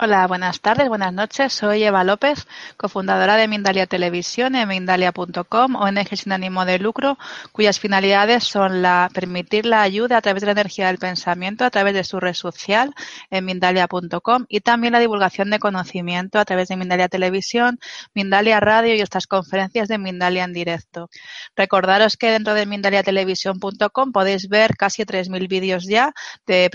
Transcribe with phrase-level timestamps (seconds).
[0.00, 1.52] Hola, buenas tardes, buenas noches.
[1.52, 7.16] Soy Eva López, cofundadora de Mindalia Televisión en mindalia.com, ONG sin ánimo de lucro,
[7.52, 11.70] cuyas finalidades son la permitir la ayuda a través de la energía del pensamiento a
[11.70, 12.92] través de su red social
[13.30, 17.78] en mindalia.com y también la divulgación de conocimiento a través de Mindalia Televisión,
[18.14, 21.08] Mindalia Radio y estas conferencias de Mindalia en directo.
[21.54, 26.12] Recordaros que dentro de mindaliatelevisión.com podéis ver casi 3.000 vídeos ya
[26.48, 26.68] de,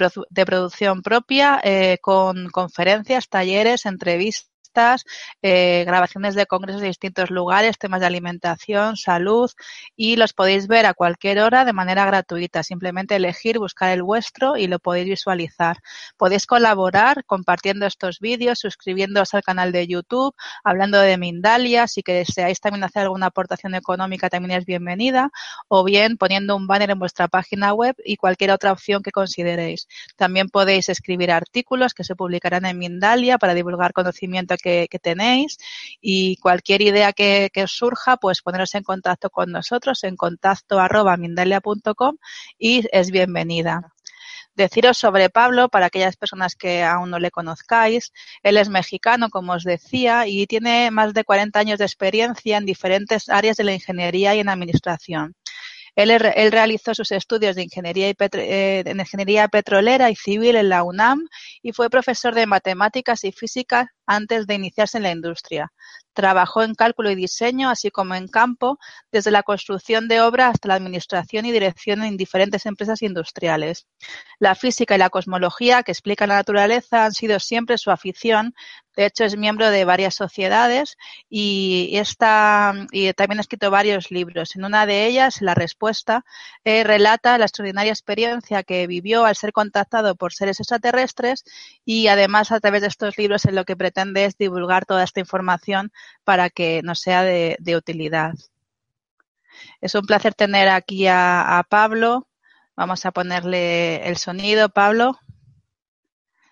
[0.45, 4.48] producción propia eh, con conferencias talleres, entrevistas
[5.41, 9.51] eh, grabaciones de congresos de distintos lugares, temas de alimentación, salud
[9.95, 12.63] y los podéis ver a cualquier hora de manera gratuita.
[12.63, 15.77] Simplemente elegir, buscar el vuestro y lo podéis visualizar.
[16.17, 21.87] Podéis colaborar compartiendo estos vídeos, suscribiéndoos al canal de YouTube, hablando de Mindalia.
[21.87, 25.31] Si que deseáis también hacer alguna aportación económica también es bienvenida
[25.67, 29.87] o bien poniendo un banner en vuestra página web y cualquier otra opción que consideréis.
[30.15, 35.57] También podéis escribir artículos que se publicarán en Mindalia para divulgar conocimiento que, tenéis
[36.01, 42.17] y cualquier idea que, surja, pues poneros en contacto con nosotros en contacto arroba mindalia.com
[42.57, 43.93] y es bienvenida.
[44.55, 48.11] Deciros sobre Pablo, para aquellas personas que aún no le conozcáis,
[48.43, 52.65] él es mexicano, como os decía, y tiene más de 40 años de experiencia en
[52.65, 55.35] diferentes áreas de la ingeniería y en administración.
[55.95, 60.69] Él, él realizó sus estudios de ingeniería, y eh, en ingeniería petrolera y civil en
[60.69, 61.27] la UNAM
[61.61, 65.71] y fue profesor de matemáticas y física antes de iniciarse en la industria.
[66.13, 68.79] Trabajó en cálculo y diseño, así como en campo,
[69.11, 73.85] desde la construcción de obra hasta la administración y dirección en diferentes empresas industriales.
[74.39, 78.55] La física y la cosmología, que explican la naturaleza, han sido siempre su afición.
[78.95, 80.97] De hecho, es miembro de varias sociedades
[81.29, 84.55] y, está, y también ha escrito varios libros.
[84.55, 86.25] En una de ellas, La Respuesta,
[86.65, 91.45] eh, relata la extraordinaria experiencia que vivió al ser contactado por seres extraterrestres
[91.85, 95.19] y además a través de estos libros en lo que pretende es divulgar toda esta
[95.19, 95.91] información
[96.23, 98.33] para que nos sea de, utilidad.
[99.81, 102.27] Es un placer tener aquí a, Pablo.
[102.75, 105.19] Vamos a ponerle el sonido, Pablo.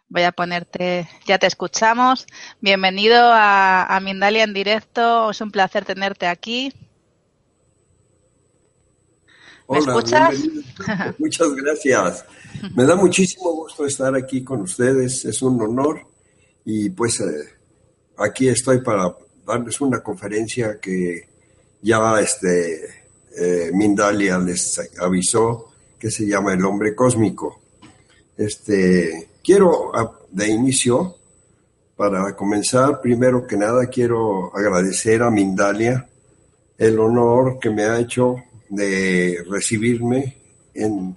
[0.09, 2.27] Voy a ponerte, ya te escuchamos.
[2.61, 5.31] Bienvenido a, Mindalia en directo.
[5.31, 6.73] Es un placer tenerte aquí.
[9.69, 10.35] ¿Me escuchas?
[11.17, 12.25] Muchas gracias.
[12.73, 15.25] Me da muchísimo gusto estar aquí con ustedes.
[15.25, 16.16] Es un honor.
[16.69, 17.45] Y pues eh,
[18.17, 21.25] aquí estoy para darles una conferencia que
[21.81, 22.83] ya este,
[23.37, 27.61] eh, Mindalia les avisó que se llama El Hombre Cósmico.
[28.35, 29.93] Este, quiero
[30.29, 31.15] de inicio,
[31.95, 36.09] para comenzar, primero que nada quiero agradecer a Mindalia
[36.77, 38.35] el honor que me ha hecho
[38.67, 40.35] de recibirme
[40.73, 41.15] en,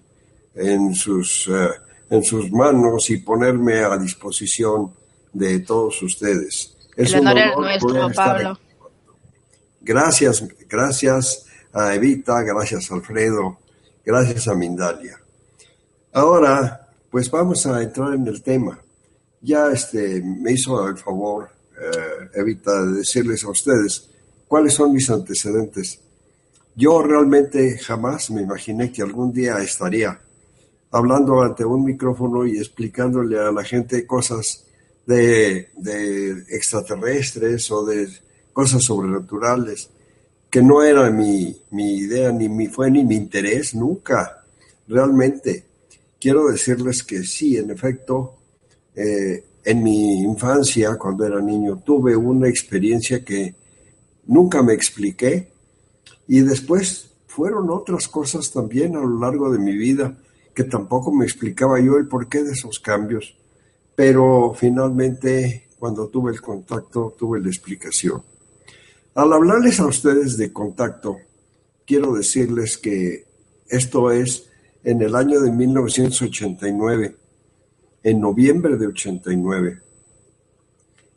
[0.55, 1.71] en, sus, eh,
[2.09, 5.00] en sus manos y ponerme a disposición
[5.33, 6.77] de todos ustedes.
[6.97, 8.59] Es El honor, es nuestro, Pablo.
[9.81, 13.59] Gracias, gracias a Evita, gracias a Alfredo,
[14.05, 15.19] gracias a Mindalia.
[16.13, 18.79] Ahora, pues vamos a entrar en el tema.
[19.41, 24.11] Ya este, me hizo el favor, eh, Evita, de decirles a ustedes
[24.47, 26.01] cuáles son mis antecedentes.
[26.75, 30.21] Yo realmente jamás me imaginé que algún día estaría
[30.91, 34.67] hablando ante un micrófono y explicándole a la gente cosas
[35.11, 38.09] de, extraterrestres o de
[38.53, 39.91] cosas sobrenaturales,
[40.49, 44.45] que no era mi, idea, ni mi, fue ni mi interés nunca,
[44.89, 45.65] realmente.
[46.21, 48.37] Quiero decirles que sí, en efecto,
[48.95, 53.55] eh, en mi infancia, cuando era niño, tuve una experiencia que
[54.27, 55.49] nunca me expliqué
[56.29, 60.17] y después fueron otras cosas también a lo largo de mi vida
[60.55, 63.40] que tampoco me explicaba yo el porqué de esos cambios
[63.95, 68.23] pero finalmente cuando tuve el contacto tuve la explicación.
[69.15, 71.19] Al hablarles a ustedes de contacto,
[71.87, 73.25] quiero decirles que
[73.69, 74.49] esto es
[74.85, 77.17] en el año de 1989,
[78.03, 79.81] en noviembre de 89.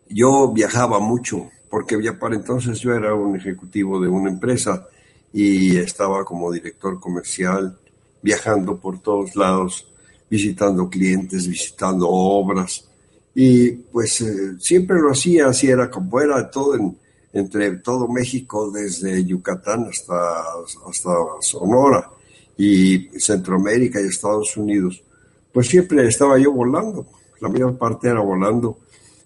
[0.09, 4.87] Yo viajaba mucho porque ya para entonces yo era un ejecutivo de una empresa
[5.31, 7.77] y estaba como director comercial
[8.21, 9.91] viajando por todos lados
[10.33, 12.83] visitando clientes, visitando obras.
[13.35, 16.97] Y pues eh, siempre lo hacía, así era como era todo en,
[17.33, 20.43] entre todo México, desde Yucatán hasta,
[20.89, 21.09] hasta
[21.41, 22.09] Sonora
[22.57, 25.03] y Centroamérica y Estados Unidos,
[25.51, 27.05] pues siempre estaba yo volando,
[27.39, 28.79] la mayor parte era volando,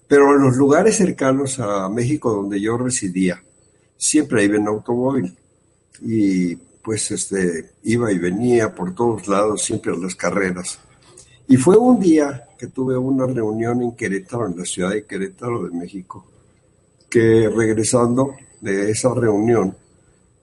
[0.06, 3.42] pero en los lugares cercanos a México donde yo residía,
[3.96, 5.34] siempre iba en automóvil
[6.02, 10.78] y pues este iba y venía por todos lados, siempre a las carreras.
[11.48, 15.64] Y fue un día que tuve una reunión en Querétaro, en la ciudad de Querétaro
[15.64, 16.26] de México,
[17.08, 19.74] que regresando de esa reunión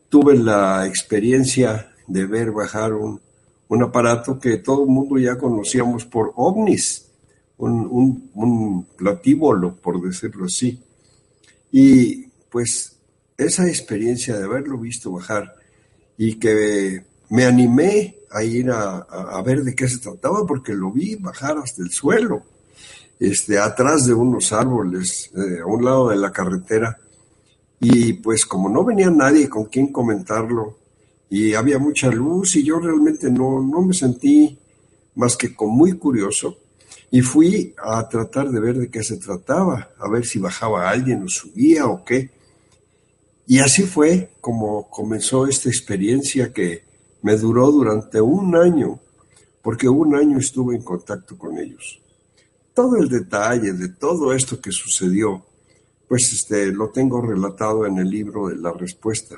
[0.09, 3.21] tuve la experiencia de ver bajar un,
[3.83, 7.05] aparato que todo el mundo ya conocíamos por ovnis,
[7.57, 10.81] un, un, platíbolo, por decirlo así.
[11.71, 12.97] Y pues
[13.37, 15.53] esa experiencia de haberlo visto bajar
[16.17, 21.15] y que me animé a ir a, ver de qué se trataba porque lo vi
[21.15, 22.43] bajar hasta el suelo,
[23.19, 26.97] este, atrás de unos árboles, eh, a un lado de la carretera.
[27.79, 30.77] Y pues como no venía nadie con quien comentarlo,
[31.29, 34.57] y había mucha luz y yo realmente no, no me sentí
[35.15, 36.57] más que con muy curioso
[37.11, 41.23] y fui a tratar de ver de qué se trataba, a ver si bajaba alguien
[41.23, 42.29] o subía o qué.
[43.47, 46.83] Y así fue como comenzó esta experiencia que
[47.25, 48.99] me duró durante un año,
[49.63, 51.99] porque un año estuve en contacto con ellos.
[52.71, 55.43] Todo el detalle de todo esto que sucedió,
[56.07, 59.37] pues este, lo tengo relatado en el libro de la respuesta.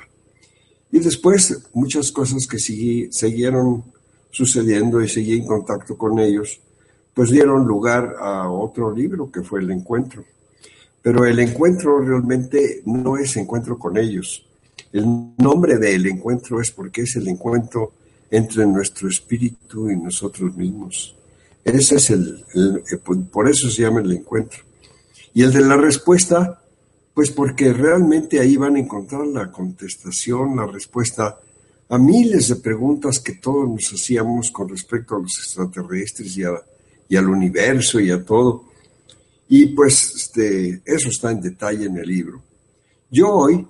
[0.92, 3.84] Y después muchas cosas que siguieron
[4.32, 6.60] sucediendo y seguí en contacto con ellos,
[7.14, 10.24] pues dieron lugar a otro libro que fue El Encuentro.
[11.00, 14.46] Pero el encuentro realmente no es encuentro con ellos.
[14.92, 17.92] El nombre del encuentro es porque es el encuentro
[18.30, 21.14] entre nuestro espíritu y nosotros mismos.
[21.64, 22.44] Ese es el,
[23.30, 24.60] por eso se llama el encuentro.
[25.34, 26.62] Y el de la respuesta
[27.18, 31.36] pues porque realmente ahí van a encontrar la contestación, la respuesta
[31.88, 37.28] a miles de preguntas que todos nos hacíamos con respecto a los extraterrestres y, al
[37.28, 38.66] universo y a todo.
[39.48, 42.40] Y pues este, eso está en detalle en el libro.
[43.10, 43.66] Yo hoy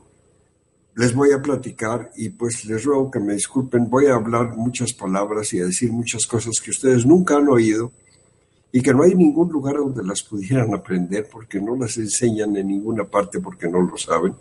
[0.99, 4.93] les voy a platicar y pues les ruego que me disculpen, voy a hablar muchas
[4.93, 7.93] palabras y a decir muchas cosas que ustedes nunca han oído
[8.73, 12.67] y que no hay ningún lugar donde las pudieran aprender porque no las enseñan en
[12.67, 14.35] ninguna parte porque no lo saben.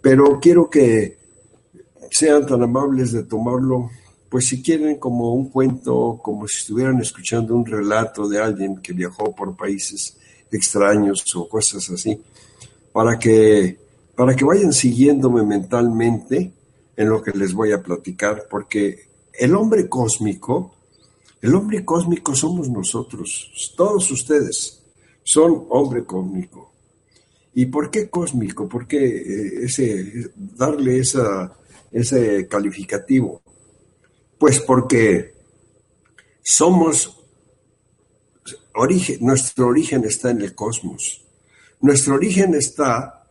[0.00, 1.16] Pero quiero que
[2.10, 3.88] sean tan amables de tomarlo,
[4.28, 8.94] pues si quieren como un cuento, como si estuvieran escuchando un relato de alguien que
[8.94, 10.16] viajó por países
[10.50, 12.20] extraños o cosas así,
[12.92, 13.78] para que,
[14.14, 16.52] para que vayan siguiéndome mentalmente
[16.96, 20.76] en lo que les voy a platicar, porque el hombre cósmico,
[21.40, 24.82] el hombre cósmico somos nosotros, todos ustedes
[25.22, 26.72] son hombre cósmico.
[27.54, 28.68] ¿Y por qué cósmico?
[28.68, 33.42] ¿Por qué eh, ese, darle ese calificativo?
[34.38, 35.34] Pues porque
[36.42, 37.24] somos,
[38.74, 41.24] origen, nuestro origen está en el cosmos.
[41.80, 43.21] Nuestro origen está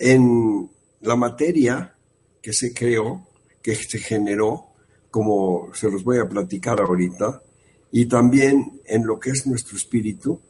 [0.00, 0.70] en
[1.02, 1.94] la materia
[2.40, 3.26] que se creó,
[3.62, 4.68] que se generó,
[5.10, 7.42] como se los voy a platicar ahorita,
[7.92, 10.40] y también en lo que es nuestro espíritu,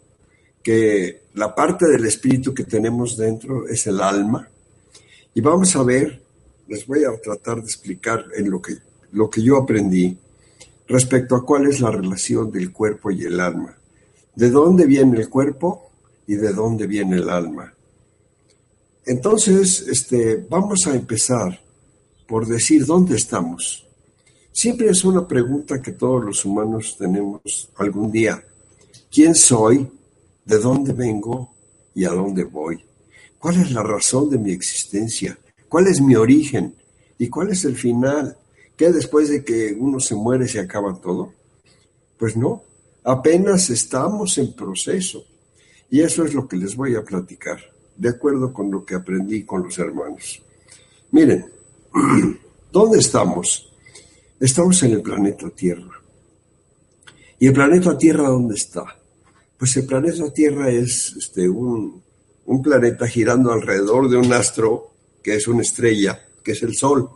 [0.62, 4.48] que la parte del espíritu que tenemos dentro es el alma.
[5.34, 6.22] Y vamos a ver,
[6.68, 8.76] les voy a tratar de explicar en lo que,
[9.12, 10.16] lo que yo aprendí
[10.86, 13.76] respecto a cuál es la relación del cuerpo y el alma.
[14.36, 15.90] ¿De dónde viene el cuerpo
[16.28, 17.74] y de dónde viene el alma?
[19.10, 21.60] Entonces, este, vamos a empezar
[22.28, 23.84] por decir dónde estamos.
[24.52, 28.40] Siempre es una pregunta que todos los humanos tenemos algún día.
[29.10, 29.90] ¿Quién soy?
[30.44, 31.52] ¿De dónde vengo?
[31.92, 32.84] ¿Y a dónde voy?
[33.36, 35.36] ¿Cuál es la razón de mi existencia?
[35.68, 36.76] ¿Cuál es mi origen?
[37.18, 38.38] ¿Y cuál es el final?
[38.76, 41.34] ¿Qué después de que uno se muere se acaba todo?
[42.16, 42.62] Pues no,
[43.02, 45.24] apenas estamos en proceso.
[45.90, 47.58] Y eso es lo que les voy a platicar,
[48.00, 50.42] de acuerdo con lo que aprendí con los hermanos.
[51.10, 51.44] Miren,
[52.72, 53.70] ¿dónde estamos?
[54.40, 56.00] Estamos en el planeta Tierra.
[57.38, 58.84] ¿Y el planeta Tierra dónde está?
[59.58, 62.02] Pues el planeta Tierra es este, un,
[62.62, 67.06] planeta girando alrededor de un astro que es una estrella, que es el Sol.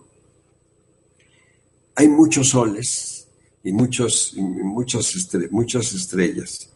[1.95, 3.27] Hay muchos soles
[3.63, 5.15] y, muchos, muchas,
[5.51, 6.71] muchas estrellas.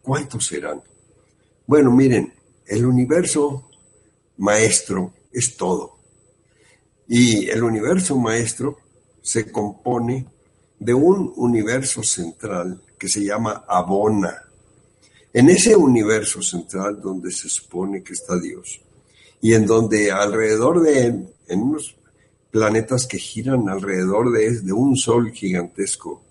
[0.00, 0.80] ¿Cuántos serán?
[1.66, 2.32] Bueno, miren,
[2.66, 3.68] el universo
[4.38, 5.98] maestro es todo.
[7.08, 8.78] Y el universo maestro
[9.20, 10.26] se compone
[10.78, 14.42] de un universo central que se llama Abona.
[15.32, 18.80] En ese universo central donde se supone que está Dios.
[19.40, 21.06] y en donde alrededor de,
[21.48, 21.96] en unos
[22.52, 26.22] planetas que giran alrededor de, de un sol gigantesco,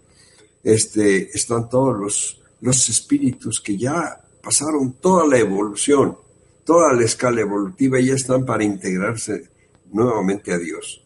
[0.63, 6.17] este, están todos los, los espíritus que ya pasaron toda la evolución,
[6.65, 9.49] toda la escala evolutiva y ya están para integrarse
[9.91, 11.03] nuevamente a Dios.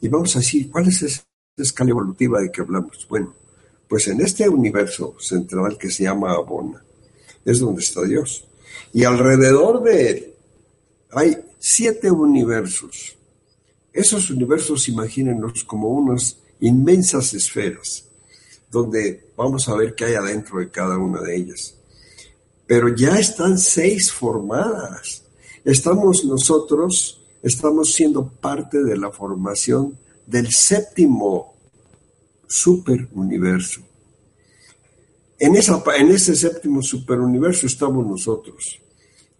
[0.00, 1.22] Y vamos a decir, ¿cuál es esa
[1.56, 3.06] escala evolutiva de que hablamos?
[3.08, 3.34] Bueno,
[3.88, 6.82] pues en este universo central que se llama Abona,
[7.44, 8.46] es donde está Dios.
[8.92, 10.34] Y alrededor de él
[11.12, 13.16] hay siete universos.
[13.92, 18.08] Esos universos, imagínenlos como unas inmensas esferas,
[18.70, 21.75] donde vamos a ver qué hay adentro de cada una de ellas.
[22.66, 25.24] Pero ya están seis formadas.
[25.64, 31.54] Estamos nosotros, estamos siendo parte de la formación del séptimo
[32.46, 33.80] superuniverso.
[35.38, 38.80] En, esa, en ese séptimo superuniverso estamos nosotros.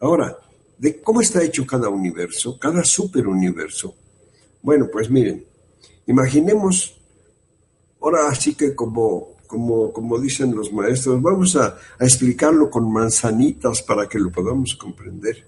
[0.00, 0.38] Ahora,
[0.78, 3.94] ¿de cómo está hecho cada universo, cada superuniverso?
[4.62, 5.44] Bueno, pues miren,
[6.06, 7.00] imaginemos,
[8.00, 14.08] ahora así que como, como, como dicen los maestros, vamos a, explicarlo con manzanitas para
[14.08, 15.44] que lo podamos comprender.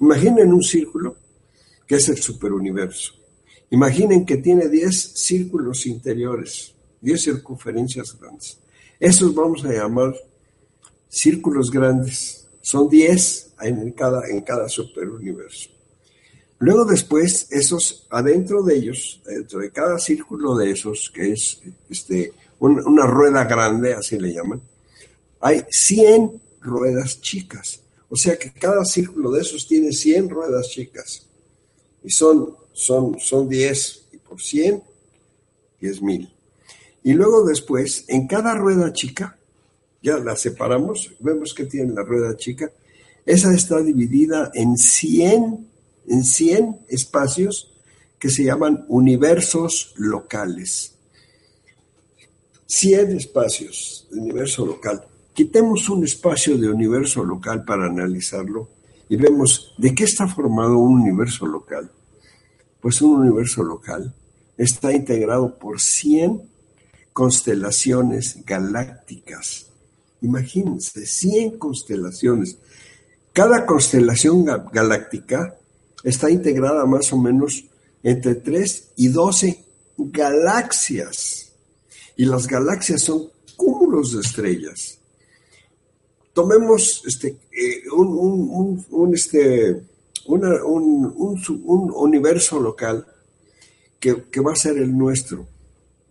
[0.00, 1.16] Imaginen un círculo
[1.86, 3.14] que es el superuniverso.
[3.70, 8.58] Imaginen que tiene 10 círculos interiores, 10 circunferencias grandes.
[9.00, 10.14] Esos vamos a llamar
[11.08, 12.46] círculos grandes.
[12.60, 15.74] Son 10 en cada, en cada superuniverso.
[16.58, 21.60] Luego después, esos, adentro de ellos, dentro de cada círculo de esos, que es
[21.90, 24.60] este, una rueda grande, así le llaman,
[25.40, 27.80] hay 100 ruedas chicas.
[28.08, 31.26] O sea que cada círculo de esos tiene 100 ruedas chicas.
[32.02, 34.82] Y son, son, son 10 y por 100,
[35.80, 36.32] 10 mil.
[37.02, 39.36] Y luego después, en cada rueda chica,
[40.02, 42.70] ya la separamos, vemos que tiene la rueda chica,
[43.26, 45.68] esa está dividida en 100,
[46.08, 47.72] en 100 espacios
[48.18, 50.93] que se llaman universos locales.
[52.66, 55.04] 100 espacios de universo local.
[55.32, 58.68] Quitemos un espacio de universo local para analizarlo
[59.08, 61.90] y vemos de qué está formado un universo local.
[62.80, 64.14] Pues un universo local
[64.56, 66.42] está integrado por 100
[67.12, 69.66] constelaciones galácticas.
[70.20, 72.58] Imagínense, 100 constelaciones.
[73.32, 75.56] Cada constelación galáctica
[76.02, 77.64] está integrada más o menos
[78.02, 79.64] entre 3 y 12
[79.96, 81.43] galaxias.
[82.16, 84.98] Y las galaxias son cúmulos de estrellas.
[86.32, 89.82] Tomemos este, eh, un, este,
[90.26, 93.06] un, universo local
[94.00, 95.46] que, que va a ser el nuestro.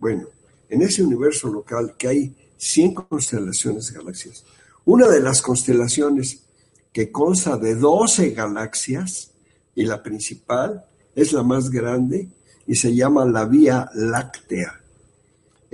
[0.00, 0.26] Bueno,
[0.68, 4.44] en ese universo local que hay 100 constelaciones de galaxias.
[4.84, 6.40] Una de las constelaciones
[6.92, 9.32] que consta de 12 galaxias
[9.74, 10.84] y la principal
[11.14, 12.28] es la más grande
[12.66, 14.83] y se llama la Vía Láctea.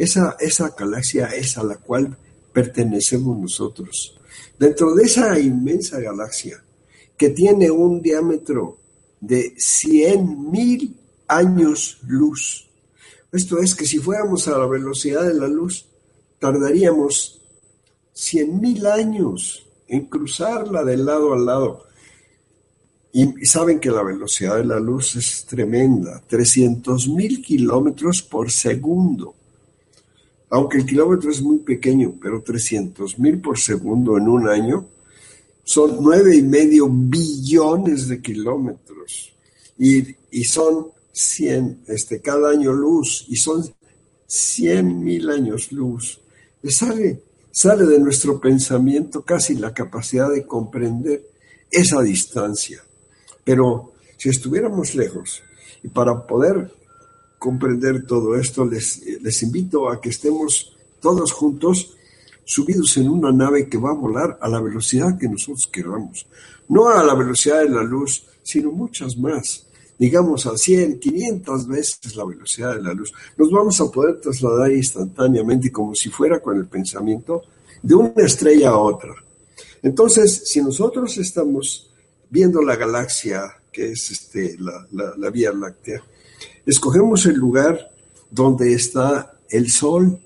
[0.01, 2.17] Esa, esa galaxia es a la cual
[2.55, 4.19] pertenecemos nosotros.
[4.59, 6.65] Dentro de esa inmensa galaxia
[7.19, 8.79] que tiene un diámetro
[9.21, 10.97] de 100 mil
[11.29, 12.67] años luz,
[13.31, 15.85] esto es que si fuéramos a la velocidad de la luz,
[16.39, 17.43] tardaríamos
[18.15, 21.85] cien mil años en cruzarla de lado a lado.
[23.13, 29.35] Y saben que la velocidad de la luz es tremenda, 300 mil kilómetros por segundo.
[30.51, 34.87] Aunque el kilómetro es muy pequeño, pero 300 mil por segundo en un año
[35.63, 39.33] son nueve y medio billones de kilómetros.
[39.79, 43.65] Y, son 100, este, cada año luz, y son
[44.27, 46.21] 100 mil años luz.
[46.65, 51.25] sale, sale de nuestro pensamiento casi la capacidad de comprender
[51.71, 52.83] esa distancia.
[53.45, 55.43] Pero si estuviéramos lejos,
[55.83, 56.71] y para poder
[57.41, 61.97] comprender todo esto, les, les invito a que estemos todos juntos
[62.45, 66.27] subidos en una nave que va a volar a la velocidad que nosotros queramos.
[66.69, 69.67] No a la velocidad de la luz, sino muchas más
[70.01, 74.73] digamos a 100, 500 veces la velocidad de la luz, nos vamos a poder trasladar
[74.73, 77.43] instantáneamente como si fuera con el pensamiento
[77.83, 79.15] de una estrella a otra.
[79.83, 81.91] Entonces, si nosotros estamos
[82.31, 84.87] viendo la galaxia, que es este, la,
[85.19, 86.03] la Vía Láctea,
[86.67, 87.91] escogemos el lugar
[88.31, 90.19] donde está el Sol,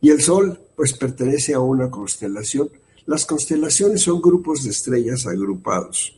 [0.00, 2.70] y el Sol pues pertenece a una constelación.
[3.06, 6.16] Las constelaciones son grupos de estrellas agrupados.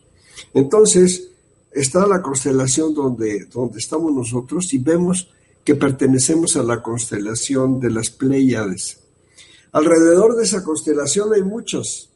[0.52, 1.30] Entonces,
[1.73, 5.28] está la constelación donde, donde estamos nosotros y vemos
[5.64, 9.00] que pertenecemos a la constelación de las Pléyades.
[9.73, 12.09] Alrededor de esa constelación hay muchas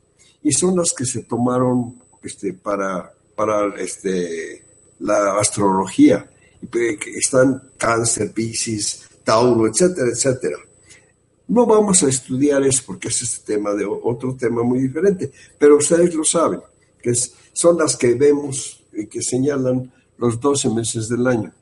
[0.43, 4.65] y son las que se tomaron este, para, para este,
[5.01, 6.31] la astrología.
[6.71, 10.57] Están cáncer, piscis, tauro, etcétera, etcétera.
[11.49, 13.61] No vamos a estudiar eso porque es este
[14.03, 16.61] otro tema muy diferente, pero ustedes lo saben,
[17.03, 17.13] que
[17.53, 21.53] son las que vemos y que señalan los 12 meses del año,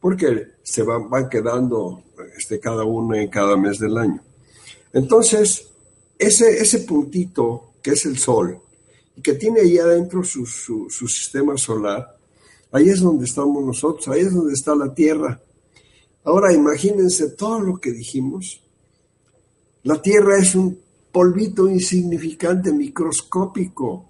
[0.00, 2.02] porque se van, van quedando
[2.36, 4.22] este, cada uno en cada mes del año.
[4.92, 5.68] Entonces,
[6.18, 8.58] ese, ese puntito que es el Sol,
[9.16, 12.16] y que tiene ahí adentro su, su sistema solar,
[12.72, 15.40] ahí es donde estamos nosotros, ahí es donde está la Tierra.
[16.24, 18.62] Ahora imagínense todo lo que dijimos,
[19.82, 20.78] la Tierra es un
[21.10, 24.06] polvito insignificante, microscópico,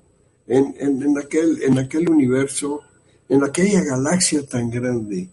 [0.47, 2.81] en, aquel, en aquel universo,
[3.29, 5.31] en aquella galaxia tan grande,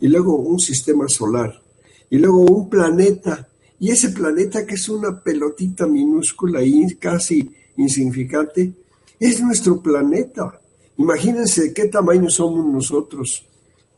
[0.00, 1.60] y luego un sistema solar,
[2.08, 3.48] y luego un planeta,
[3.80, 8.72] y ese planeta que es una pelotita minúscula y casi insignificante,
[9.18, 10.59] es nuestro planeta.
[11.00, 13.42] Imagínense de qué tamaño somos nosotros.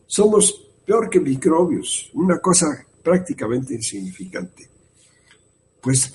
[0.06, 4.68] Somos peor que microbios, una cosa prácticamente insignificante.
[5.80, 6.12] Pues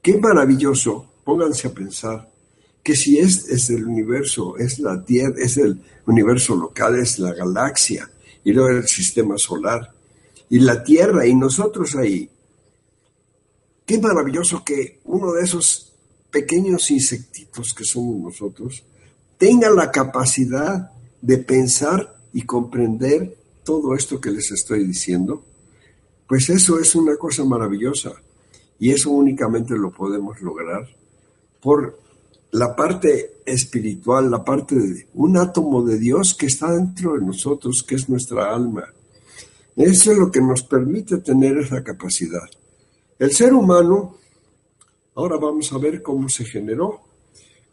[0.00, 2.32] qué maravilloso, pónganse a pensar,
[2.82, 7.34] que si es, es el universo, es la Tierra, es el universo local, es la
[7.34, 8.10] galaxia,
[8.42, 9.92] y luego el sistema solar,
[10.48, 12.30] y la Tierra, y nosotros ahí.
[13.84, 15.92] Qué maravilloso que uno de esos
[16.30, 18.82] pequeños insectitos que somos nosotros
[19.42, 25.42] tenga la capacidad de pensar y comprender todo esto que les estoy diciendo.
[26.28, 28.12] Pues eso es una cosa maravillosa.
[28.78, 30.86] Y eso únicamente lo podemos lograr
[31.60, 31.98] por
[32.52, 37.82] la parte espiritual, la parte de un átomo de Dios que está dentro de nosotros,
[37.82, 38.84] que es nuestra alma.
[39.74, 42.48] Eso es lo que nos permite tener esa capacidad.
[43.18, 44.18] El ser humano,
[45.16, 47.00] ahora vamos a ver cómo se generó.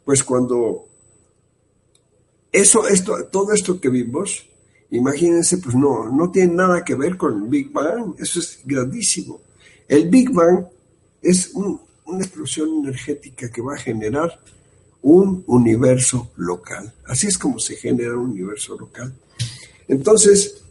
[0.03, 0.88] Pues cuando
[2.51, 4.47] eso, esto, todo esto que vimos,
[4.91, 9.41] imagínense, pues no, no tiene nada que ver con el Big Bang, eso es grandísimo.
[9.87, 10.65] El Big Bang
[11.21, 14.39] es una explosión energética que va a generar
[15.01, 16.93] un universo local.
[17.05, 19.13] Así es como se genera un universo local.
[19.87, 20.61] Entonces,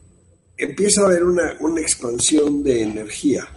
[0.56, 3.48] empieza a haber una, expansión de energía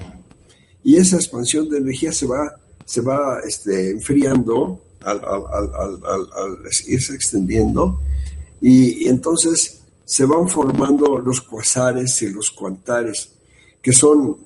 [0.83, 2.55] y esa expansión de energía se va,
[2.85, 7.99] se va este, enfriando al, irse extendiendo
[8.61, 13.31] y, y, entonces se van formando los cuasares y los cuantares,
[13.81, 14.37] que son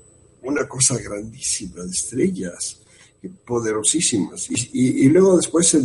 [0.44, 2.80] una cosa grandísima de estrellas
[3.46, 4.48] poderosísimas.
[4.50, 5.82] Y, luego después se,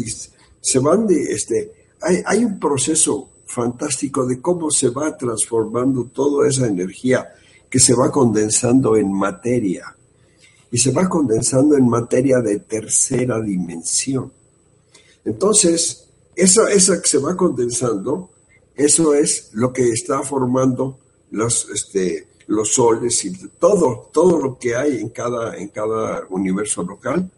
[0.61, 6.49] se van de, este, hay, hay un proceso fantástico de cómo se va transformando toda
[6.49, 7.35] esa energía
[7.69, 9.97] que se va condensando en materia.
[10.73, 14.31] Y se va condensando en materia de tercera dimensión.
[15.25, 16.07] Entonces,
[16.37, 18.31] esa, esa que se va condensando,
[18.75, 20.99] eso es lo que está formando
[21.31, 26.83] los, este, los soles y todo, todo lo que hay en cada, en cada universo
[26.83, 27.31] local,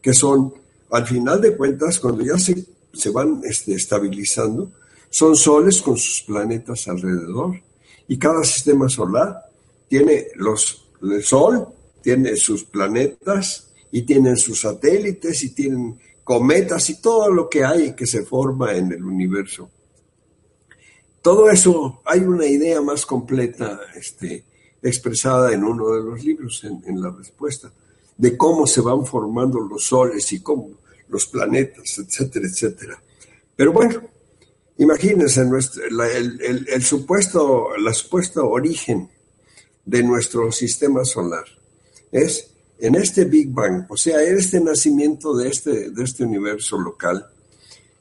[0.00, 0.52] que son,
[0.90, 4.70] al final de cuentas, cuando ya se, se van este, estabilizando,
[5.08, 7.60] son soles con sus planetas alrededor.
[8.08, 9.42] Y cada sistema solar
[9.88, 11.68] tiene los, el Sol,
[12.02, 17.94] tiene sus planetas y tienen sus satélites y tienen cometas y todo lo que hay
[17.94, 19.70] que se forma en el universo.
[21.20, 24.44] Todo eso, hay una idea más completa este,
[24.82, 27.72] expresada en uno de los libros, en, la respuesta,
[28.16, 30.70] de cómo se van formando los soles y cómo
[31.08, 33.02] los planetas, etcétera, etcétera.
[33.54, 34.02] Pero bueno,
[34.78, 39.08] imagínense nuestro, el, el, supuesto, el supuesto origen
[39.84, 41.44] de nuestro sistema solar.
[42.10, 42.51] Es
[42.82, 47.24] en este Big Bang, o sea, en este nacimiento de este, de este universo local,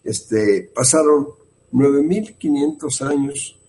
[0.04, 1.28] este, pasaron
[1.72, 3.60] 9.500 años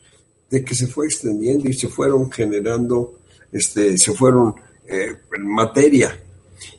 [0.48, 3.18] de que se fue extendiendo y se fueron generando,
[3.52, 4.54] este, se fueron
[4.86, 6.18] eh, materia.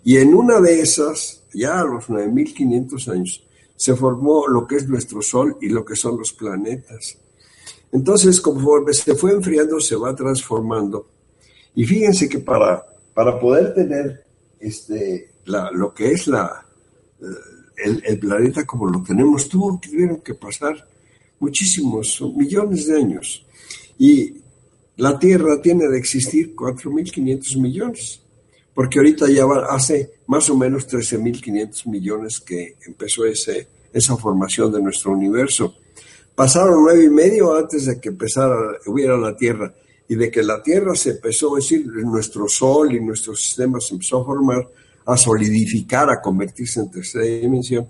[0.03, 3.43] Y en una de esas, ya a los 9.500 años,
[3.75, 7.19] se formó lo que es nuestro Sol y lo que son los planetas.
[7.91, 11.05] Entonces, conforme se fue enfriando, se va transformando.
[11.75, 14.22] Y fíjense que para, para poder tener
[14.63, 16.65] este, lo que es la,
[17.77, 20.87] el, planeta como lo tenemos, tuvo, tuvieron que pasar
[21.39, 23.45] muchísimos, millones de años.
[23.97, 24.35] Y
[24.97, 28.21] la Tierra tiene de existir 4.500 millones,
[28.73, 34.81] porque ahorita ya hace más o menos 13.500 millones que empezó ese, esa formación de
[34.81, 35.75] nuestro universo.
[36.35, 38.55] Pasaron nueve y medio antes de que empezara,
[38.87, 39.73] hubiera la Tierra,
[40.07, 43.93] y de que la Tierra se empezó, a decir, nuestro Sol y nuestro sistema se
[43.93, 44.69] empezó a formar,
[45.05, 47.87] a solidificar, a convertirse en tercera dimensión,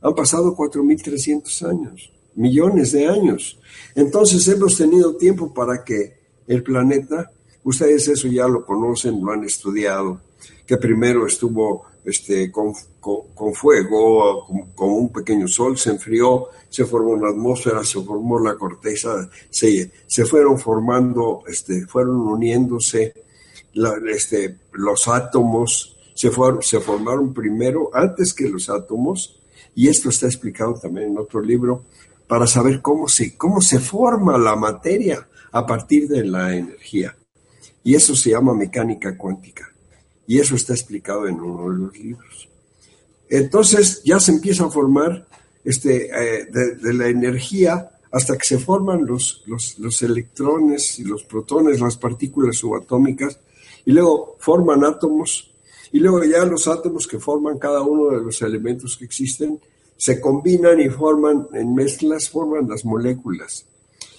[0.00, 2.10] han pasado 4.300 años.
[2.36, 3.58] millones de años.
[3.94, 6.14] Entonces hemos tenido tiempo para que
[6.48, 7.30] el planeta,
[7.62, 10.20] ustedes eso ya lo conocen, lo han estudiado,
[10.66, 17.10] que primero estuvo este, con, con, fuego, con, un pequeño sol, se enfrió, se formó
[17.10, 23.14] una atmósfera, se formó la corteza, se, se fueron formando, este, fueron uniéndose
[24.08, 29.40] este, los átomos, se, se formaron primero, antes que los átomos,
[29.74, 31.84] y esto está explicado también en otro libro,
[32.26, 37.16] para saber cómo se, cómo se forma la materia a partir de la energía.
[37.82, 39.73] Y eso se llama mecánica cuántica.
[40.26, 42.48] Y eso está explicado en uno de los libros.
[43.28, 45.26] Entonces ya se empieza a formar
[45.64, 51.24] este, eh, de, la energía hasta que se forman los, los, los, electrones y los
[51.24, 53.40] protones, las partículas subatómicas,
[53.84, 55.50] y luego forman átomos,
[55.90, 59.58] y luego ya los átomos que forman cada uno de los elementos que existen
[59.96, 63.66] se combinan y forman en mezclas, forman las moléculas.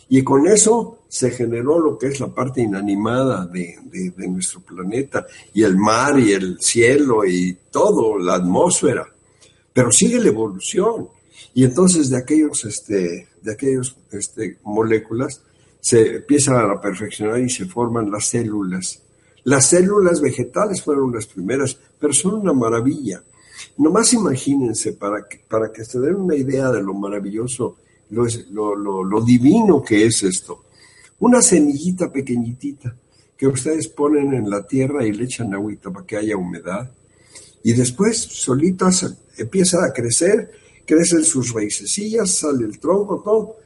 [0.09, 3.77] Y con eso se generó lo que es la parte inanimada de,
[4.27, 9.07] nuestro planeta, y el mar, y el cielo, y todo, la atmósfera.
[9.73, 11.07] Pero sigue la evolución.
[11.53, 15.41] Y entonces de aquellos, este, de aquellos este, moléculas
[15.79, 19.01] se empiezan a perfeccionar y se forman las células.
[19.43, 23.23] Las células vegetales fueron las primeras, pero son una maravilla.
[23.77, 27.77] Nomás imagínense, para que, para que se den una idea de lo maravilloso
[28.09, 30.65] lo, divino que es esto.
[31.19, 32.95] Una semillita pequeñitita
[33.37, 36.91] que ustedes ponen en la tierra y le echan agüita para que haya humedad.
[37.63, 38.89] Y después solita
[39.37, 40.51] empieza a crecer,
[40.85, 43.57] crecen sus raícesillas, sale el tronco, todo.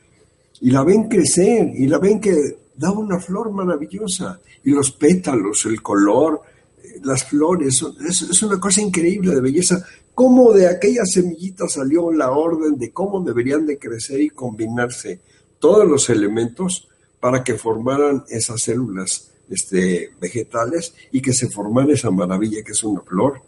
[0.61, 2.35] Y la ven crecer y la ven que
[2.75, 4.39] da una flor maravillosa.
[4.63, 6.41] Y los pétalos, el color,
[6.83, 9.83] eh, las flores, es una cosa increíble de belleza
[10.19, 15.21] cómo de aquella semillita salió la orden de cómo deberían de crecer y combinarse
[15.59, 16.89] todos los elementos
[17.21, 22.83] para que formaran esas células este, vegetales y que se formara esa maravilla que es
[22.83, 23.41] una flor.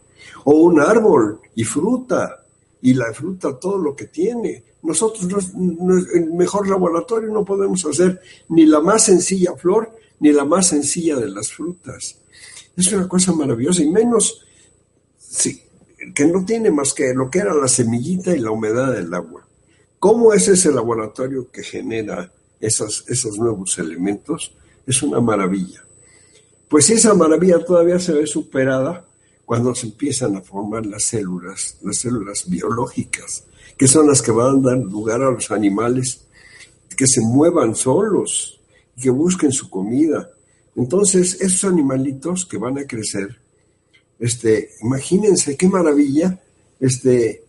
[0.46, 2.46] O un árbol y fruta,
[2.82, 4.64] y la fruta todo lo que tiene.
[4.84, 10.46] Nosotros, en el mejor laboratorio, no podemos hacer ni la más sencilla flor ni la
[10.46, 12.16] más sencilla de las frutas.
[12.78, 14.46] Es una cosa maravillosa y menos,
[15.20, 15.64] sí,
[16.14, 19.48] que no tiene más que lo que era la semillita y la humedad del agua.
[20.00, 24.56] ¿Cómo es ese laboratorio que genera esos, esos nuevos elementos?
[24.86, 25.84] Es una maravilla.
[26.68, 29.06] Pues esa maravilla todavía se ve superada
[29.46, 33.44] cuando se empiezan a formar las células, las células biológicas,
[33.78, 36.26] que son las que van a dar lugar a los animales
[36.96, 38.62] que se muevan solos,
[39.00, 40.30] que busquen su comida.
[40.76, 43.40] Entonces, esos animalitos que van a crecer
[44.22, 46.40] este, imagínense qué maravilla,
[46.80, 47.44] este,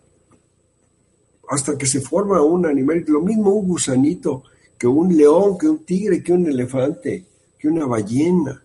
[1.51, 4.43] hasta que se forma un animal, lo mismo un gusanito,
[4.79, 7.27] que un león, que un tigre, que un elefante,
[7.59, 8.65] que una ballena.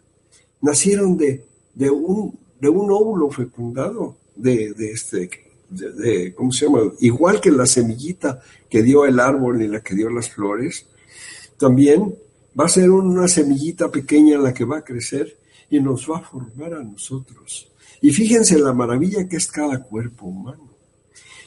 [0.61, 1.43] Nacieron de,
[1.75, 5.29] de, un, de un óvulo fecundado, de, de este,
[5.69, 6.93] de, ¿cómo se llama?
[7.01, 10.85] Igual que la semillita que dio el árbol y la que dio las flores,
[11.57, 12.15] también
[12.57, 15.37] va a ser una semillita pequeña la que va a crecer
[15.69, 17.69] y nos va a formar a nosotros.
[18.01, 20.69] Y fíjense la maravilla que es cada cuerpo humano.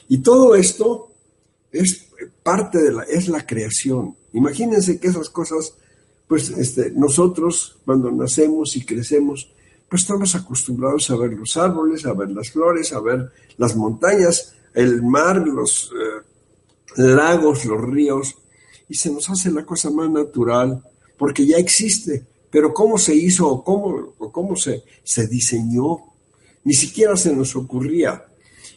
[0.07, 1.11] Y todo esto
[1.71, 2.07] es
[2.43, 4.15] parte de la, es la creación.
[4.33, 5.75] Imagínense que esas cosas,
[6.27, 9.51] pues este, nosotros cuando nacemos y crecemos,
[9.89, 14.55] pues estamos acostumbrados a ver los árboles, a ver las flores, a ver las montañas,
[14.73, 18.35] el mar, los eh, lagos, los ríos,
[18.87, 20.83] y se nos hace la cosa más natural,
[21.17, 22.25] porque ya existe.
[22.49, 26.10] Pero cómo se hizo o cómo, cómo se, se diseñó
[26.63, 28.25] ni siquiera se nos ocurría.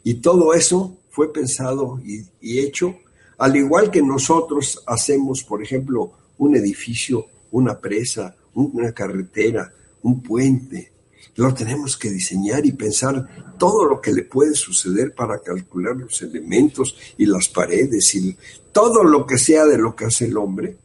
[0.03, 2.97] Y todo eso fue pensado y, hecho,
[3.39, 10.93] al igual que nosotros hacemos, por ejemplo, un edificio, una presa, una carretera, un puente.
[11.37, 16.23] Lo tenemos que diseñar y pensar todo lo que le puede suceder para calcular los
[16.23, 18.37] elementos y las paredes y
[18.73, 20.77] todo lo que sea de lo que hace el hombre.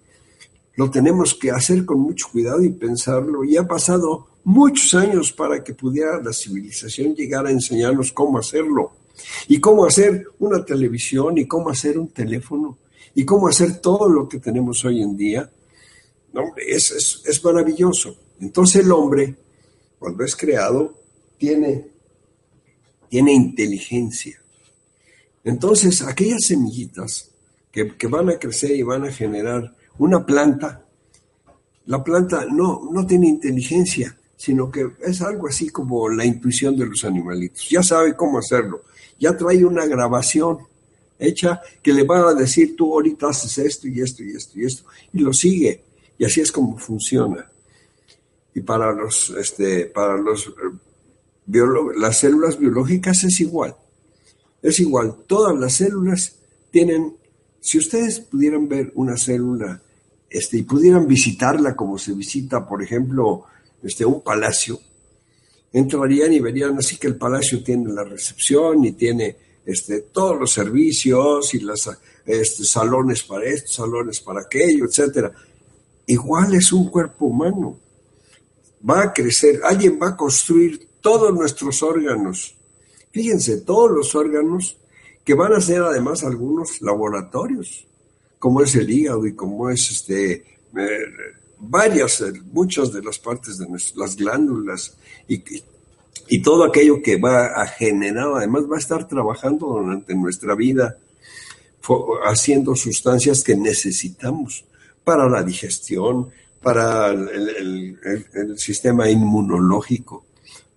[0.76, 3.44] Lo tenemos que hacer con mucho cuidado y pensarlo.
[3.44, 8.94] Y ha pasado muchos años para que pudiera la civilización llegar a enseñarnos cómo hacerlo
[9.48, 12.78] y cómo hacer una televisión y cómo hacer un teléfono
[13.16, 15.50] y cómo hacer todo lo que tenemos hoy en día.
[16.58, 18.16] es, es maravilloso.
[18.40, 19.36] Entonces el hombre,
[19.98, 20.96] cuando es creado,
[21.38, 21.88] tiene,
[23.10, 24.42] tiene inteligencia.
[25.44, 27.32] Entonces aquellas semillitas
[27.72, 30.86] que, que van a crecer y van a generar una planta,
[31.86, 36.86] la planta no, no tiene inteligencia, sino que es algo así como la intuición de
[36.86, 37.68] los animalitos.
[37.70, 38.84] Ya sabe cómo hacerlo,
[39.20, 40.60] ya trae una grabación
[41.20, 44.66] hecha que le van a decir tú ahorita haces esto y esto y esto y
[44.66, 45.84] esto y lo sigue
[46.18, 47.52] y así es como funciona.
[48.56, 51.62] Y para los, este, para los eh,
[51.98, 53.76] las células biológicas es igual.
[54.62, 55.18] Es igual.
[55.28, 56.38] Todas las células
[56.72, 57.14] tienen,
[57.60, 59.82] si ustedes pudieran ver una célula
[60.30, 63.44] este, y pudieran visitarla como se visita, por ejemplo,
[63.84, 64.80] este, un palacio,
[65.72, 70.52] entrarían y verían así que el palacio tiene la recepción y tiene este, todos los
[70.52, 71.90] servicios y los
[72.26, 75.32] este, salones para esto, salones para aquello, etcétera.
[76.08, 77.80] Igual es un cuerpo humano.
[78.88, 82.56] Va a crecer, alguien va a construir todos nuestros órganos.
[83.12, 84.78] Fíjense, todos los órganos
[85.24, 87.86] que van a ser además algunos laboratorios,
[88.40, 91.06] como es el hígado y como es este eh,
[91.60, 94.96] varias, eh, muchas de las partes de las glándulas
[95.28, 95.44] y,
[96.28, 100.98] y todo aquello que va a generar, además va a estar trabajando durante nuestra vida,
[102.24, 104.64] haciendo sustancias que necesitamos
[105.04, 106.30] para la digestión,
[106.62, 107.98] para el,
[108.58, 110.26] sistema inmunológico,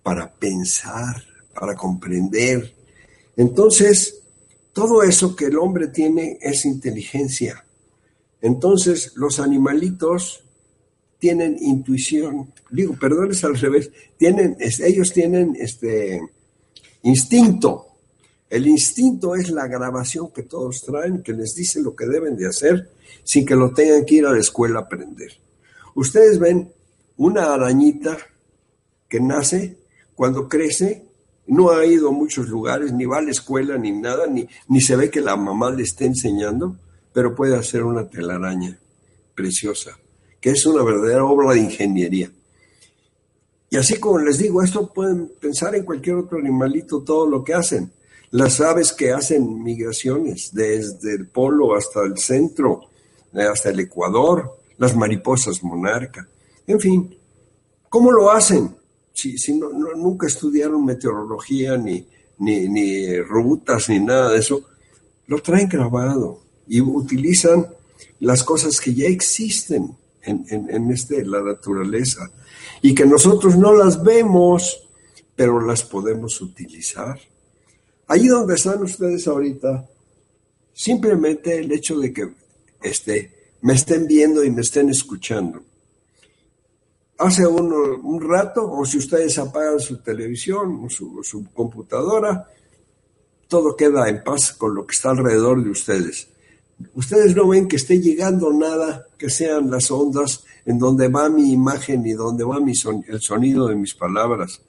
[0.01, 2.73] para pensar, para comprender.
[3.37, 4.21] Entonces,
[4.71, 7.63] todo eso que el hombre tiene es inteligencia.
[8.41, 10.42] Entonces, los animalitos
[11.23, 16.19] tienen intuición, digo, perdón, es al revés, tienen, ellos tienen este
[17.03, 17.85] instinto.
[18.49, 22.47] El instinto es la grabación que todos traen, que les dice lo que deben de
[22.47, 22.89] hacer
[23.23, 25.31] sin que lo tengan que ir a la escuela a aprender.
[25.95, 26.69] Ustedes ven
[27.15, 28.17] una arañita
[29.07, 29.77] que nace,
[30.15, 31.05] cuando crece,
[31.47, 34.81] no ha ido a muchos lugares, ni va a la escuela, ni nada, ni, ni
[34.81, 36.75] se ve que la mamá le esté enseñando,
[37.13, 38.77] pero puede hacer una telaraña
[39.33, 39.97] preciosa
[40.43, 42.29] que es una verdadera obra de ingeniería.
[43.69, 47.53] Y así como les digo, esto pueden pensar en cualquier otro animalito, todo lo que
[47.53, 47.93] hacen.
[48.31, 52.89] Las aves que hacen migraciones desde el polo hasta el centro,
[53.33, 56.27] eh, hasta el Ecuador, las mariposas monarca,
[56.67, 57.17] en fin,
[57.87, 58.75] ¿cómo lo hacen?
[59.13, 62.05] Si, si no, nunca estudiaron meteorología, ni,
[62.39, 64.61] ni, ni rutas, ni nada de eso,
[65.27, 67.65] lo traen grabado y utilizan
[68.19, 69.95] las cosas que ya existen
[70.25, 72.29] en, este, la naturaleza
[72.81, 74.89] y que nosotros no las vemos,
[75.35, 77.19] pero las podemos utilizar.
[78.07, 79.87] Allí donde están ustedes ahorita,
[80.73, 82.33] simplemente el hecho de que
[82.81, 85.61] este, me estén viendo y me estén escuchando.
[87.17, 92.49] Hace un rato, o si ustedes apagan su televisión o su, su computadora,
[93.47, 96.27] todo queda en paz con lo que está alrededor de ustedes.
[96.95, 101.53] Ustedes no ven que esté llegando nada que sean las ondas en donde va mi
[101.53, 102.73] imagen y donde va mi
[103.07, 104.59] el sonido de mis palabras.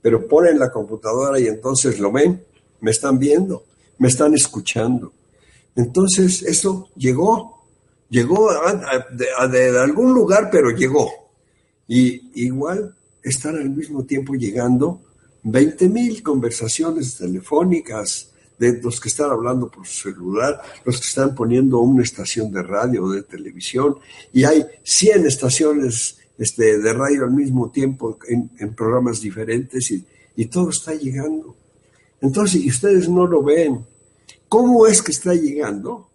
[0.00, 2.40] Pero ponen la computadora y entonces lo ven,
[2.82, 3.64] me están viendo,
[3.98, 5.12] me están escuchando.
[5.74, 7.64] Entonces eso llegó,
[8.08, 8.50] llegó
[9.50, 11.10] de, algún lugar, pero llegó.
[11.88, 15.00] Y igual están al mismo tiempo llegando
[15.42, 18.29] 20 mil conversaciones telefónicas,
[18.60, 22.62] de los que están hablando por su celular, los que están poniendo una estación de
[22.62, 23.96] radio o de televisión,
[24.34, 30.04] y hay 100 estaciones este, de radio al mismo tiempo en, programas diferentes y,
[30.36, 31.56] y, todo está llegando.
[32.20, 33.82] Entonces, y ustedes no lo ven,
[34.46, 36.10] ¿cómo es que está llegando?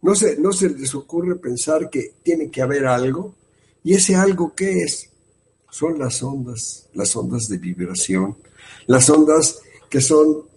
[0.00, 3.34] No se, no se les ocurre pensar que tiene que haber algo,
[3.82, 5.10] y ese algo ¿qué es?
[5.68, 8.36] Son las ondas, las ondas de vibración,
[8.86, 9.58] las ondas
[9.90, 10.47] que son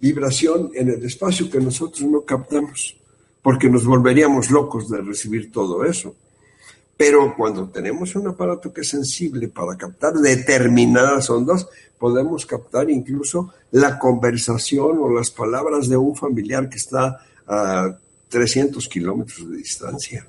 [0.00, 2.96] vibración en el espacio que nosotros no captamos,
[3.42, 6.14] porque nos volveríamos locos de recibir todo eso.
[6.96, 11.66] Pero cuando tenemos un aparato que es sensible para captar determinadas ondas,
[11.98, 17.96] podemos captar incluso la conversación o las palabras de un familiar que está a
[18.28, 20.26] 300 kilómetros de distancia.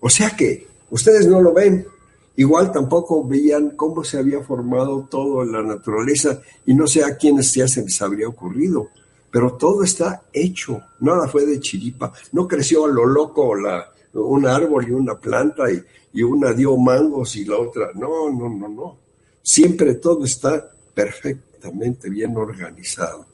[0.00, 1.86] O sea que ustedes no lo ven,
[2.42, 7.16] Igual tampoco veían cómo se había formado todo en la naturaleza y no sé a
[7.16, 8.88] quiénes ya se les habría ocurrido,
[9.30, 14.44] pero todo está hecho, nada fue de chiripa, no creció a lo loco la, un
[14.44, 18.68] árbol y una planta y, y una dio mangos y la otra, no, no, no,
[18.68, 18.96] no,
[19.40, 23.24] siempre todo está perfectamente bien organizado.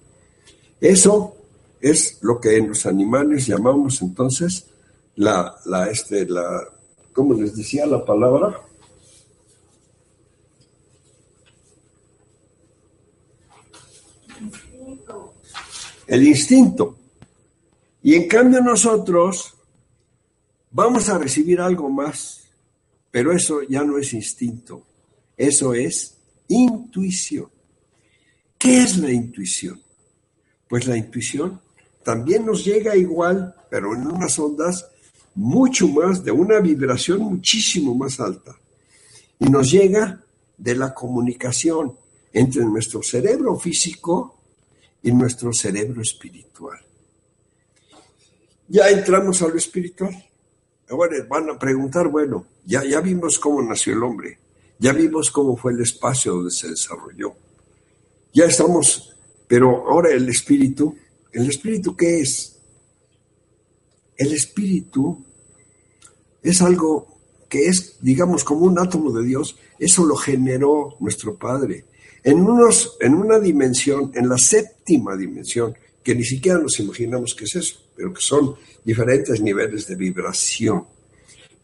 [0.79, 1.35] Eso
[1.81, 4.67] es lo que en los animales llamamos entonces
[5.17, 6.63] la, la, este, la,
[7.15, 8.68] ¿cómo les decía la palabra?
[16.09, 16.97] El instinto.
[18.03, 19.55] Y en cambio nosotros
[20.71, 22.45] vamos a recibir algo más,
[23.11, 24.83] pero eso ya no es instinto,
[25.37, 26.17] eso es
[26.49, 27.49] intuición.
[28.57, 29.81] ¿Qué es la intuición?
[30.69, 31.61] Pues la intuición
[32.03, 34.87] también nos llega igual, pero en unas ondas
[35.35, 38.57] mucho más, de una vibración muchísimo más alta.
[39.39, 40.25] Y nos llega
[40.57, 41.97] de la comunicación
[42.33, 44.38] entre nuestro cerebro físico
[45.03, 46.79] y nuestro cerebro espiritual.
[48.69, 50.15] Ya entramos a lo espiritual.
[50.91, 54.39] Ahora van a preguntar, bueno, ya, ya vimos cómo nació el hombre,
[54.79, 57.35] ya vimos cómo fue el espacio donde se desarrolló.
[58.33, 59.15] Ya estamos,
[59.47, 60.97] pero ahora el espíritu,
[61.33, 62.59] ¿el espíritu qué es?
[64.17, 65.25] El espíritu
[66.43, 71.85] es algo que es, digamos, como un átomo de Dios, eso lo generó nuestro Padre.
[72.25, 77.45] En, unos, en una dimensión, en la séptima dimensión, que ni siquiera nos imaginamos qué
[77.45, 78.55] es eso, pero que son
[78.85, 80.85] diferentes niveles de vibración.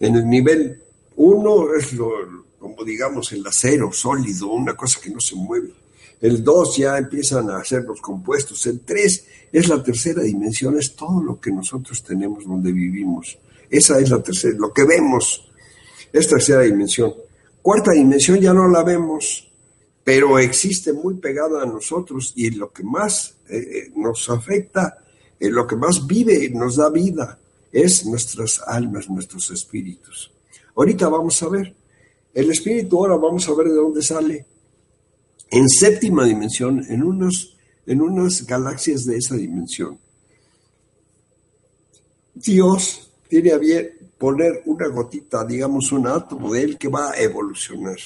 [0.01, 0.83] En el nivel
[1.17, 2.11] uno es lo,
[2.59, 5.71] como digamos el acero sólido, una cosa que no se mueve.
[6.21, 8.65] El 2 ya empiezan a hacer los compuestos.
[8.67, 13.39] El 3 es la tercera dimensión, es todo lo que nosotros tenemos donde vivimos.
[13.69, 15.51] Esa es la tercera, lo que vemos
[16.13, 17.13] es tercera dimensión.
[17.61, 19.51] Cuarta dimensión ya no la vemos,
[20.05, 24.99] pero existe muy pegada a nosotros y lo que más eh, eh, nos afecta,
[25.41, 27.39] lo que más vive, nos da vida,
[27.73, 30.31] es nuestras almas, nuestros espíritus.
[30.77, 31.75] Ahorita vamos a ver.
[32.33, 34.47] El espíritu ahora vamos a ver de dónde sale.
[35.51, 39.99] En séptima dimensión, en, unos, en unas galaxias de esa dimensión.
[42.35, 47.21] Dios tiene a bien poner una gotita, digamos un átomo de él que va a
[47.21, 47.99] evolucionar.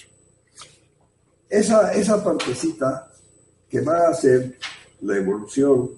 [1.49, 3.11] Esa, esa partecita
[3.69, 4.59] que va a ser
[5.01, 5.91] la evolución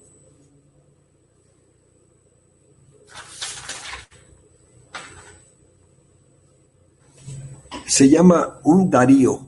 [7.86, 9.44] se llama un Darío.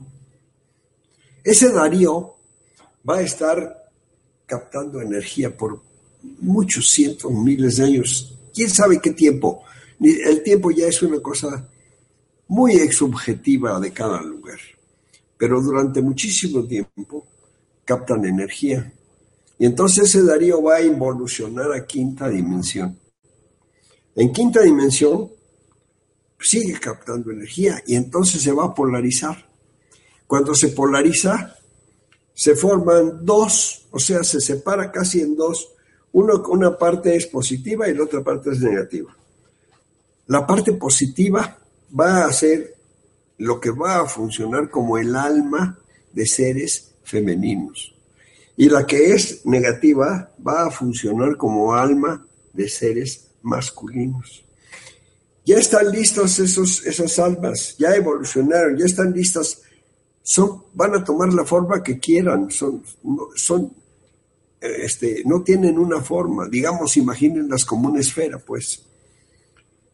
[1.43, 2.35] Ese Darío
[3.07, 3.89] va a estar
[4.45, 5.81] captando energía por
[6.39, 8.37] muchos cientos, miles de años.
[8.53, 9.63] ¿Quién sabe qué tiempo?
[9.99, 11.67] El tiempo ya es una cosa
[12.47, 14.59] muy subjetiva de cada lugar,
[15.43, 17.27] pero durante muchísimo tiempo
[17.83, 18.93] captan energía.
[19.59, 22.97] Y entonces ese Darío va a involucionar a quinta dimensión.
[24.15, 25.29] En quinta dimensión
[26.39, 29.45] sigue captando energía y entonces se va a polarizar.
[30.27, 31.57] Cuando se polariza,
[32.33, 35.73] se forman dos, o sea, se separa casi en dos.
[36.13, 39.13] Uno, una parte es positiva y la otra parte es negativa.
[40.27, 41.59] La parte positiva
[41.99, 42.72] va a ser
[43.43, 45.77] lo que va a funcionar como el alma
[46.13, 47.93] de seres femeninos.
[48.55, 54.45] Y la que es negativa va a funcionar como alma de seres masculinos.
[55.45, 59.61] Ya están listos esos, esas almas, ya evolucionaron, ya están listas,
[60.21, 62.81] son, van a tomar la forma que quieran, son,
[63.35, 63.73] son,
[64.61, 68.85] este, no tienen una forma, digamos, imagínenlas como una esfera, pues.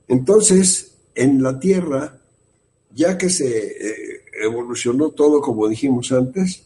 [0.08, 2.19] Entonces, en la Tierra,
[2.92, 6.64] ya que se eh, evolucionó todo como dijimos antes,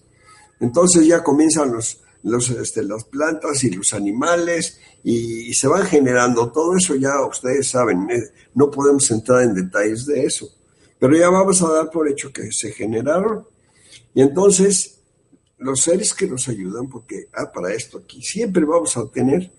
[0.60, 6.52] entonces ya comienzan los, los, este, las plantas y los animales y, se van generando.
[6.52, 8.22] Todo eso ya ustedes saben, eh,
[8.54, 10.48] no podemos entrar en detalles de eso,
[11.00, 13.46] pero ya vamos a dar por hecho que se generaron
[14.14, 15.00] y entonces
[15.58, 19.52] los seres que nos ayudan, porque ah, para esto aquí siempre vamos a tener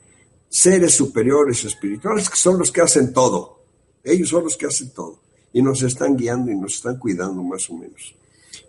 [0.48, 3.62] seres superiores espirituales que son los que hacen todo.
[4.02, 5.23] Ellos son los que hacen todo
[5.54, 8.14] y nos están guiando y nos están cuidando más o menos.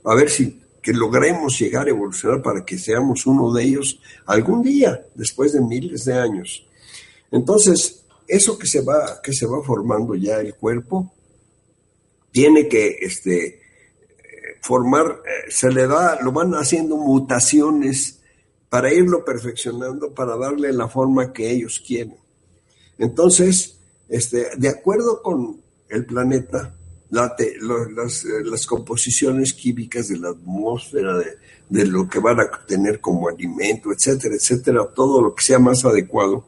[0.05, 4.61] A ver si que logremos llegar a evolucionar para que seamos uno de ellos algún
[4.61, 6.63] día, después de miles de años.
[7.31, 11.11] Entonces, eso que se va, que se va formando ya el cuerpo,
[12.31, 13.61] tiene que este,
[14.61, 18.19] formar, eh, se le da, lo van haciendo mutaciones
[18.69, 22.17] para irlo perfeccionando, para darle la forma que ellos quieren.
[22.99, 26.75] Entonces, este, de acuerdo con el planeta,
[27.11, 27.55] eh,
[28.43, 31.17] las, composiciones químicas de la atmósfera,
[31.69, 35.85] de, lo que van a tener como alimento, etcétera, etcétera, todo lo que sea más
[35.85, 36.45] adecuado.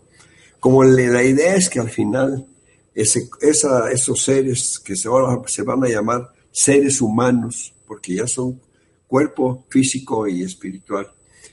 [0.59, 2.47] Como la idea es que al final
[2.93, 8.59] ese, esos seres que se, ahora se van a llamar seres humanos, porque ya son
[9.07, 11.11] cuerpo físico y espiritual,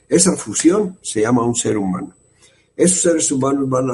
[0.09, 2.15] esa fusión se llama un ser humano.
[2.77, 3.87] Esos seres humanos van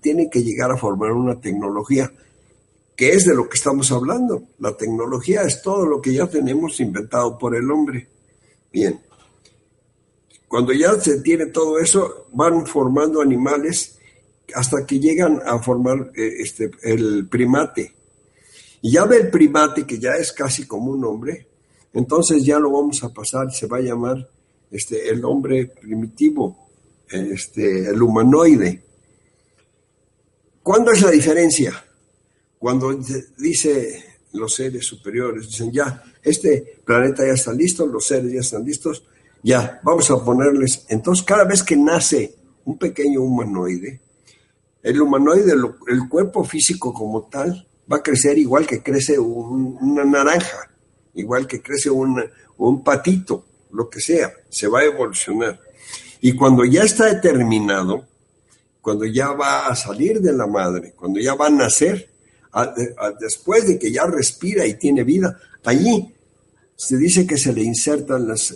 [0.00, 2.12] tienen que llegar a formar una tecnología
[2.98, 4.42] que es de lo que estamos hablando.
[4.58, 8.08] La tecnología es todo lo que ya tenemos inventado por el hombre.
[8.72, 9.00] Bien.
[10.48, 14.00] Cuando ya se tiene todo eso, van formando animales
[14.52, 17.94] hasta que llegan a formar eh, este, el primate.
[18.82, 21.46] Y ya del primate, que ya es casi como un hombre,
[21.92, 24.28] entonces ya lo vamos a pasar, se va a llamar
[24.72, 26.68] este, el hombre primitivo,
[27.08, 28.82] este, el humanoide.
[30.64, 31.84] ¿Cuándo es la diferencia?
[32.58, 32.92] Cuando
[33.38, 38.64] dice los seres superiores, dicen ya, este planeta ya está listo, los seres ya están
[38.64, 39.04] listos,
[39.42, 40.84] ya, vamos a ponerles.
[40.88, 42.34] Entonces, cada vez que nace
[42.64, 44.00] un pequeño humanoide,
[44.82, 50.70] el humanoide, el cuerpo físico como tal, va a crecer igual que crece una naranja,
[51.14, 55.60] igual que crece un patito, lo que sea, se va a evolucionar.
[56.20, 58.06] Y cuando ya está determinado,
[58.80, 62.10] cuando ya va a salir de la madre, cuando ya va a nacer,
[63.20, 66.14] después de que ya respira y tiene vida, allí
[66.76, 68.52] se dice que se le insertan las,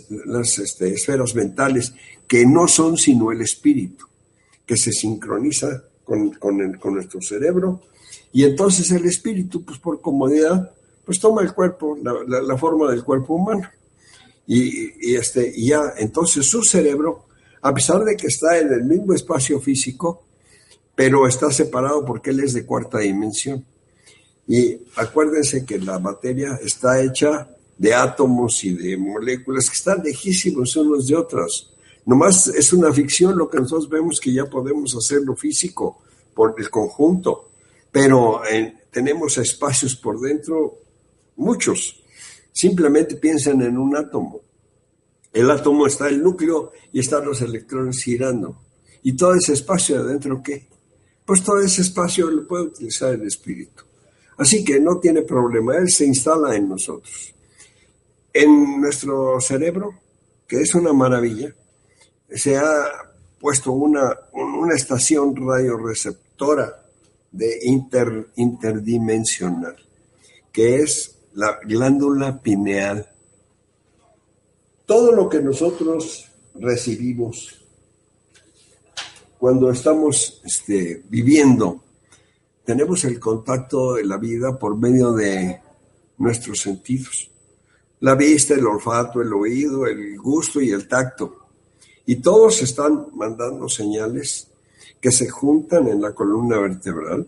[0.59, 1.93] este, esferas mentales
[2.27, 4.05] que no son sino el espíritu,
[4.65, 7.81] que se sincroniza con, con, nuestro cerebro
[8.31, 10.71] y entonces el espíritu, pues por comodidad,
[11.05, 13.69] pues toma el cuerpo, la, forma del cuerpo humano.
[14.47, 17.25] Y, y, este, y ya, entonces su cerebro
[17.63, 20.23] a pesar de que está en el mismo espacio físico,
[20.95, 23.65] pero está separado porque él es de cuarta dimensión.
[24.47, 30.75] Y acuérdense que la materia está hecha de átomos y de moléculas que están lejísimos
[30.75, 31.73] unos de otros.
[32.05, 36.01] Nomás es una ficción lo que nosotros vemos que ya podemos hacerlo físico
[36.33, 37.51] por el conjunto,
[37.91, 40.79] pero eh, tenemos espacios por dentro,
[41.37, 42.03] muchos.
[42.51, 44.41] Simplemente piensen en un átomo.
[45.31, 48.57] El átomo está el núcleo y están los electrones girando.
[49.01, 50.67] ¿Y todo ese espacio de adentro qué?
[51.25, 53.83] Pues todo ese espacio lo puede utilizar el espíritu.
[54.37, 57.33] Así que no tiene problema, él se instala en nosotros.
[58.33, 59.93] En nuestro cerebro,
[60.47, 61.53] que es una maravilla,
[62.29, 62.85] se ha
[63.39, 66.83] puesto una, una estación radioreceptora
[67.31, 69.75] de inter, interdimensional,
[70.51, 73.09] que es la glándula pineal
[74.85, 77.55] todo lo que nosotros recibimos
[79.37, 81.83] cuando estamos este, viviendo,
[82.65, 85.59] tenemos el contacto de la vida por medio de
[86.17, 87.29] nuestros sentidos.
[87.99, 91.37] La vista, el olfato, el oído, el gusto y el tacto.
[92.05, 94.47] Y todos están mandando señales
[94.99, 97.27] que se juntan en la columna vertebral.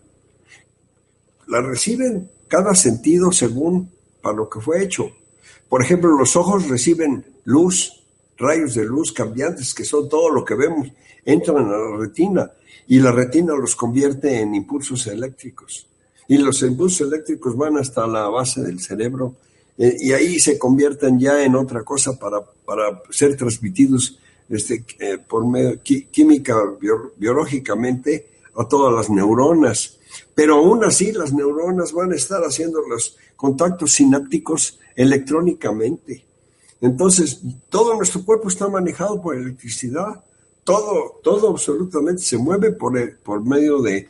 [1.48, 5.10] La reciben cada sentido según para lo que fue hecho.
[5.68, 8.04] Por ejemplo, los ojos reciben luz,
[8.36, 10.88] rayos de luz cambiantes, que son todo lo que vemos,
[11.24, 12.50] entran a la retina
[12.88, 15.86] y la retina los convierte en impulsos eléctricos.
[16.28, 19.36] Y los impulsos eléctricos van hasta la base del cerebro
[19.78, 24.18] eh, y ahí se convierten ya en otra cosa para, para ser transmitidos
[24.48, 26.56] este, eh, por medio química,
[27.16, 29.98] biológicamente a todas las neuronas.
[30.34, 36.24] Pero aún así las neuronas van a estar haciendo los contactos sinápticos electrónicamente.
[36.80, 40.22] Entonces, todo nuestro cuerpo está manejado por electricidad.
[40.66, 44.08] Todo, todo absolutamente se mueve por, por medio de,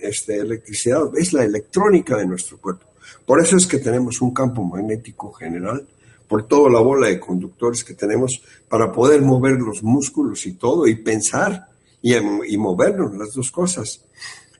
[0.00, 1.16] este, electricidad.
[1.16, 2.86] Es la electrónica de nuestro cuerpo.
[3.24, 5.86] Por eso es que tenemos un campo magnético general,
[6.26, 10.88] por toda la bola de conductores que tenemos para poder mover los músculos y todo,
[10.88, 11.68] y pensar
[12.00, 14.04] y, y movernos, las dos cosas.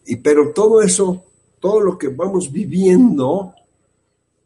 [0.07, 1.25] Y, pero todo eso,
[1.59, 3.53] todo lo que vamos viviendo,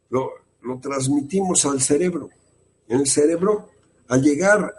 [0.09, 0.31] lo,
[0.63, 2.31] lo transmitimos al cerebro.
[2.87, 3.69] En el cerebro,
[4.07, 4.73] al llegar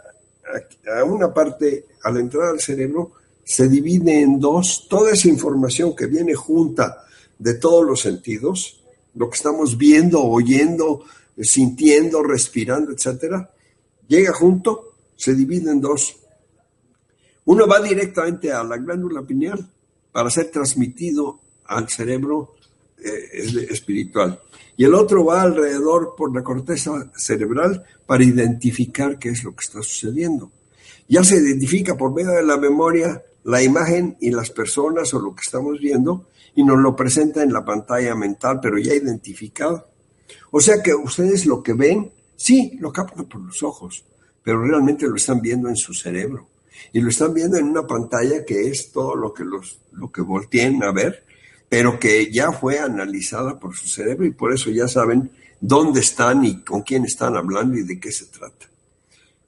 [0.97, 3.13] a, una parte, al entrar al cerebro,
[3.45, 4.87] se divide en dos.
[4.89, 7.05] Toda esa información que viene junta
[7.39, 8.83] de todos los sentidos,
[9.15, 11.05] lo que estamos viendo, oyendo,
[11.41, 13.51] sintiendo, respirando, etcétera,
[14.07, 16.17] llega junto, se divide en dos.
[17.45, 19.67] Uno va directamente a la glándula pineal
[20.13, 22.55] para ser transmitido al cerebro
[23.05, 24.41] eh, espiritual
[24.79, 29.65] y el otro va alrededor por la corteza cerebral para identificar qué es lo que
[29.65, 30.53] está sucediendo.
[31.09, 35.35] Ya se identifica por medio de la memoria la imagen y las personas o lo
[35.35, 39.85] que estamos viendo y nos lo presenta en la pantalla mental, pero ya identificado.
[40.53, 44.05] O sea que ustedes lo que ven, sí, lo captan por los ojos,
[44.45, 46.47] pero realmente lo están viendo en su cerebro.
[46.93, 50.21] Y lo están viendo en una pantalla que es todo lo que, los, lo que
[50.21, 51.25] volteen a ver
[51.69, 56.45] pero que ya fue analizada por su cerebro y por eso ya saben dónde están
[56.45, 58.67] y con quién están hablando y de qué se trata.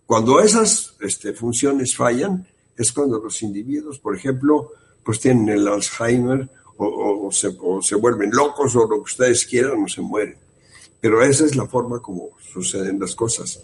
[0.06, 2.46] Cuando esas este, funciones fallan,
[2.76, 4.72] es cuando los individuos, por ejemplo,
[5.04, 10.00] pues tienen el Alzheimer o, se, vuelven locos o lo que ustedes quieran o se
[10.00, 10.36] mueren.
[11.00, 13.60] Pero esa es la forma como suceden las cosas.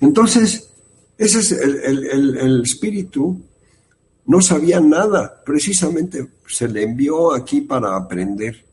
[0.00, 0.70] Entonces,
[1.16, 3.40] ese es el espíritu
[4.26, 8.64] no sabía nada, precisamente se le envió aquí para aprender.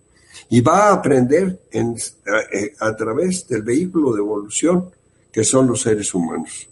[0.50, 4.90] Y va a aprender en, eh, a, través del vehículo de evolución
[5.32, 6.68] que son los seres humanos.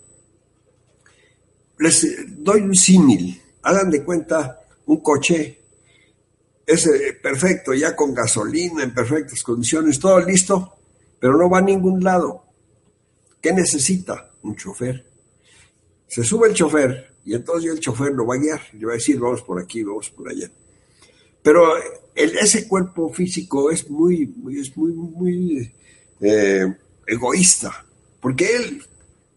[1.77, 2.05] Les
[2.43, 3.41] doy un símil.
[3.63, 5.59] Hagan de cuenta un coche
[6.69, 10.75] es eh, perfecto, ya con gasolina, en perfectas condiciones, todo listo,
[11.19, 12.43] pero no va a ningún lado.
[13.41, 14.29] ¿Qué necesita?
[14.43, 15.03] Un chofer.
[16.07, 18.95] Se sube el chofer y entonces el chofer lo va a guiar, le va a
[18.95, 20.49] decir, vamos por aquí, vamos por allá.
[21.43, 21.75] Pero
[22.15, 25.71] ese cuerpo físico es muy, muy es muy, muy
[26.21, 26.75] eh,
[27.05, 27.85] egoísta,
[28.19, 28.83] porque él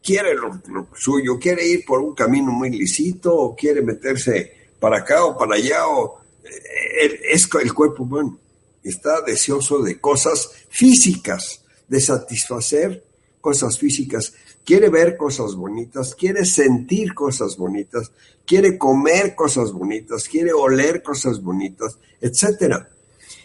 [0.03, 5.27] quiere lo, suyo, quiere ir por un camino muy lícito, o quiere meterse para acá
[5.27, 8.39] o para allá, o eh, es el cuerpo humano,
[8.83, 13.05] está deseoso de cosas físicas, de satisfacer
[13.43, 14.33] cosas físicas,
[14.65, 18.13] quiere ver cosas bonitas, quiere sentir cosas bonitas,
[18.47, 22.89] quiere comer cosas bonitas, quiere oler cosas bonitas, etcétera.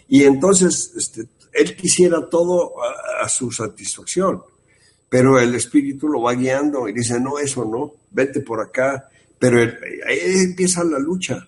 [0.08, 2.74] Y entonces este, él quisiera todo
[3.20, 4.42] a, su satisfacción,
[5.08, 9.08] pero el espíritu lo va guiando y dice, no, eso no, vete por acá,
[9.38, 11.46] pero ahí empieza la lucha.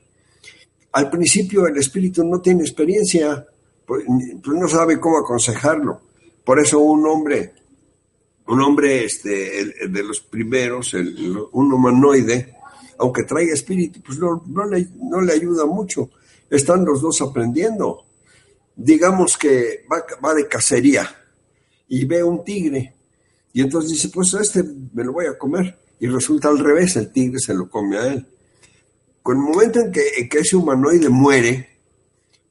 [0.93, 3.47] Al principio el espíritu no tiene experiencia,
[3.87, 4.05] pues,
[4.43, 6.01] pues no sabe cómo aconsejarlo.
[6.45, 7.53] Por eso un hombre
[8.51, 12.57] un hombre este, de los primeros, un humanoide,
[12.98, 16.11] aunque traiga espíritu, pues no, le, no, le, ayuda mucho.
[16.51, 18.05] Están los dos aprendiendo.
[18.74, 21.09] Digamos que va, va, de cacería
[21.86, 22.94] y ve un tigre
[23.53, 25.78] y entonces dice, pues este me lo voy a comer.
[26.01, 28.26] Y resulta al revés, el tigre se lo come a él.
[29.22, 31.68] Con el momento en que, en que ese humanoide muere,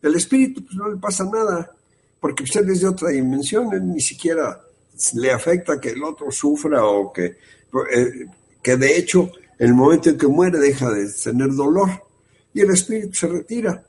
[0.02, 1.76] el espíritu pues no le pasa nada,
[2.22, 4.62] porque usted es de otra dimensión, él ni siquiera
[5.14, 7.38] le afecta que el otro sufra o que,
[7.94, 8.28] eh,
[8.62, 11.90] que de hecho el momento en que muere deja de tener dolor
[12.54, 13.84] y el espíritu se retira.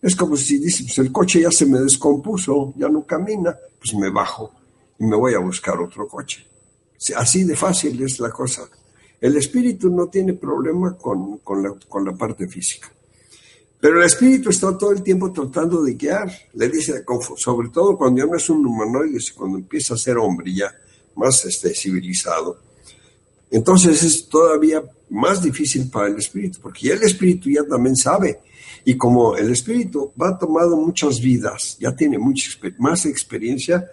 [0.00, 3.94] Es como si dice, pues el coche ya se me descompuso, ya no camina, pues
[3.94, 4.52] me bajo
[4.98, 6.44] y me voy a buscar otro coche.
[7.16, 8.68] Así de fácil es la cosa.
[9.20, 12.92] El espíritu no tiene problema con, con, la, con la parte física.
[13.82, 16.30] Pero el espíritu está todo el tiempo tratando de guiar.
[16.54, 17.04] Le dice,
[17.36, 20.72] sobre todo cuando ya no es un humanoide, cuando empieza a ser hombre ya
[21.16, 22.60] más este, civilizado.
[23.50, 28.38] Entonces es todavía más difícil para el espíritu, porque ya el espíritu ya también sabe.
[28.84, 33.84] Y como el espíritu va tomado muchas vidas, ya tiene mucha, más experiencia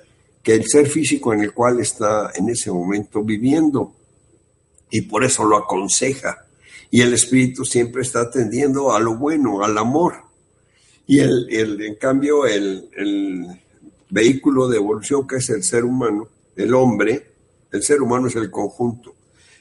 [0.44, 3.96] que el ser físico en el cual está en ese momento viviendo.
[4.92, 6.46] Y por eso lo aconseja
[6.92, 10.16] y el espíritu siempre está tendiendo a lo bueno, al amor.
[11.06, 13.48] Y el, en cambio, el,
[14.12, 17.28] vehículo de evolución que es el ser humano, el hombre,
[17.72, 19.14] el ser humano es el conjunto.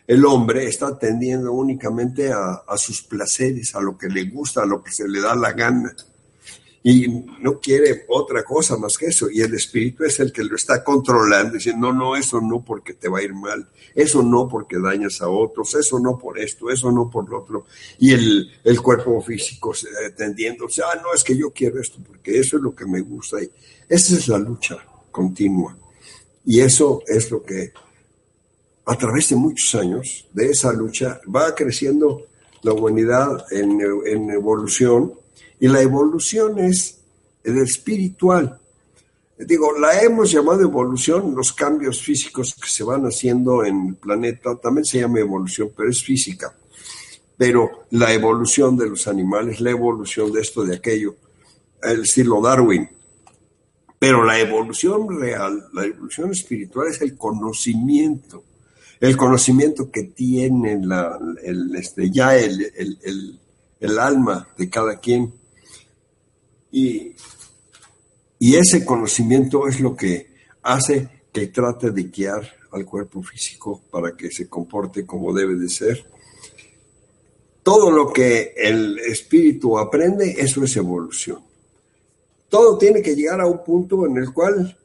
[0.06, 4.66] El hombre está tendiendo únicamente a, a sus placeres, a lo que le gusta, a
[4.66, 5.94] lo que se le da la gana
[6.82, 7.08] y
[7.40, 9.28] no quiere otra cosa más que eso.
[9.30, 12.94] Y el espíritu es el que lo está controlando, diciendo, no, no, eso no porque
[12.94, 16.70] te va a ir mal, eso no porque dañas a otros, eso no por esto,
[16.70, 17.66] eso no por lo otro.
[17.98, 19.72] Y el, el cuerpo físico
[20.16, 22.86] tendiendo, o sea, ah, no, es que yo quiero esto porque eso es lo que
[22.86, 23.42] me gusta.
[23.42, 23.50] Y
[23.88, 24.76] esa es la lucha
[25.10, 25.76] continua.
[26.44, 27.72] Y eso es lo que,
[28.86, 32.26] a través de muchos años de esa lucha, va creciendo
[32.62, 35.12] la humanidad en, en evolución
[35.60, 36.98] y la evolución es
[37.42, 38.58] el espiritual.
[39.38, 44.56] Digo, la hemos llamado evolución, los cambios físicos que se van haciendo en el planeta,
[44.56, 46.54] también se llama evolución, pero es física.
[47.36, 51.14] Pero la evolución de los animales, la evolución de esto, de aquello,
[51.82, 52.88] el estilo Darwin.
[53.96, 58.44] Pero la evolución real, la evolución espiritual es el conocimiento,
[59.00, 63.38] el conocimiento que tiene la, el, este, ya el,
[63.80, 65.32] el alma de cada quien
[66.70, 67.14] y,
[68.40, 70.28] ese conocimiento es lo que
[70.62, 75.68] hace que trate de guiar al cuerpo físico para que se comporte como debe de
[75.68, 76.04] ser.
[77.62, 81.42] Todo lo que el espíritu aprende, eso es evolución.
[82.48, 84.76] Todo tiene que llegar a un punto en el cual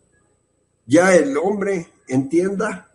[0.85, 2.91] ya el hombre entienda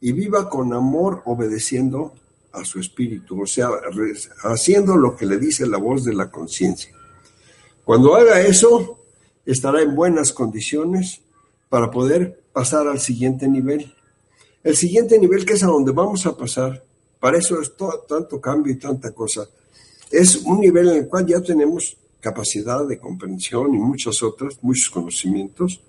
[0.00, 2.14] y viva con amor obedeciendo
[2.52, 3.68] a su espíritu, o sea,
[4.42, 6.92] haciendo lo que le dice la voz de la conciencia.
[7.90, 9.00] Cuando haga eso,
[9.44, 11.22] estará en buenas condiciones
[11.68, 13.92] para poder pasar al siguiente nivel.
[14.62, 16.84] El siguiente nivel, que es a donde vamos a pasar,
[17.18, 19.48] para eso es todo, tanto cambio y tanta cosa,
[20.08, 24.88] es un nivel en el cual ya tenemos capacidad de comprensión y muchas otras, muchos
[24.88, 25.82] conocimientos,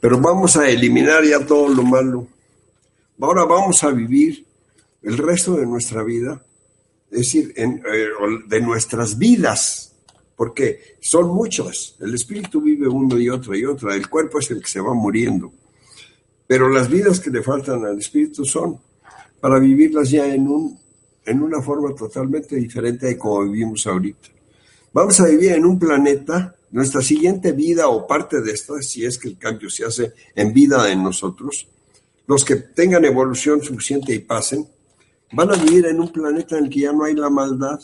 [0.00, 2.26] pero vamos a eliminar ya todo lo malo.
[3.20, 4.44] Ahora vamos a vivir
[5.00, 6.44] el resto de nuestra vida,
[7.08, 7.70] es decir, eh,
[8.48, 9.92] de nuestras vidas,
[10.36, 11.96] porque son muchos.
[12.00, 14.94] El espíritu vive uno y otro y otro, el cuerpo es el que se va
[14.94, 15.52] muriendo.
[16.46, 18.78] Pero las vidas que le faltan al espíritu son
[19.40, 20.78] para vivirlas ya en, un,
[21.24, 24.28] en una forma totalmente diferente de como vivimos ahorita.
[24.92, 29.18] Vamos a vivir en un planeta nuestra siguiente vida o parte de esta, si es
[29.18, 31.68] que el cambio se hace en vida en nosotros,
[32.26, 34.66] los que tengan evolución suficiente y pasen,
[35.32, 37.80] van a vivir en un planeta en el que ya no hay la maldad.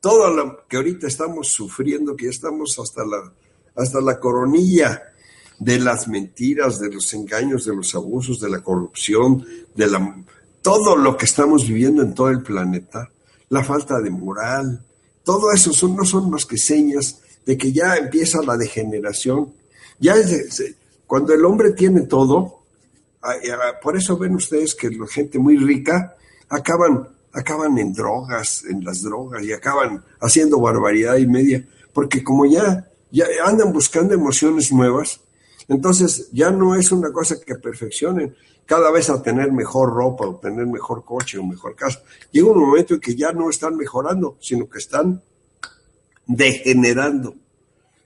[0.00, 3.32] Todo lo que ahorita estamos sufriendo, que ya estamos hasta la,
[3.76, 5.02] hasta la coronilla
[5.58, 9.44] de las mentiras, de los engaños, de los abusos, de la corrupción,
[9.74, 10.24] de la,
[10.62, 13.10] todo lo que estamos viviendo en todo el planeta,
[13.50, 14.84] la falta de moral,
[15.22, 19.52] todo eso son, no son más que señas de que ya empieza la degeneración.
[19.98, 20.62] Ya es,
[21.06, 22.60] cuando el hombre tiene todo,
[23.82, 26.16] por eso ven ustedes que la gente muy rica
[26.48, 32.46] acaban, acaban en drogas, en las drogas y acaban haciendo barbaridad y media, porque como
[32.46, 35.20] ya, ya andan buscando emociones nuevas,
[35.68, 38.34] entonces ya no es una cosa que perfeccionen
[38.66, 42.02] cada vez a tener mejor ropa o tener mejor coche o mejor casa.
[42.30, 45.22] Llega un momento en que ya no están mejorando, sino que están
[46.26, 47.34] degenerando.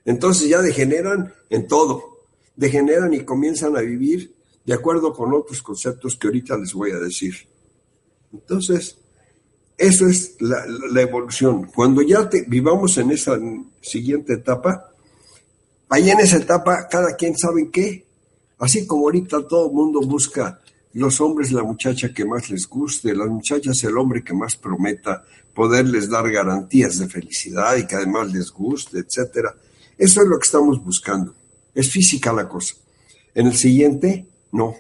[0.05, 2.19] Entonces ya degeneran en todo,
[2.57, 6.99] degeneran y comienzan a vivir de acuerdo con otros conceptos que ahorita les voy a
[6.99, 7.35] decir.
[8.33, 8.99] Entonces,
[9.77, 11.65] eso es la, evolución.
[11.75, 13.39] Cuando ya vivamos en esa
[13.81, 14.91] siguiente etapa,
[15.89, 18.07] ahí en esa etapa cada quien sabe qué.
[18.59, 20.61] Así como ahorita todo el mundo busca
[20.93, 25.25] los hombres la muchacha que más les guste, las muchachas el hombre que más prometa
[25.53, 29.55] poderles dar garantías de felicidad y que además les guste, etcétera.
[29.99, 31.35] Eso es lo que estamos buscando.
[31.75, 32.75] Es física la cosa.
[33.35, 34.77] En el siguiente, no.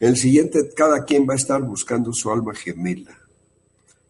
[0.00, 3.17] En el siguiente, cada quien va a estar buscando su alma gemela.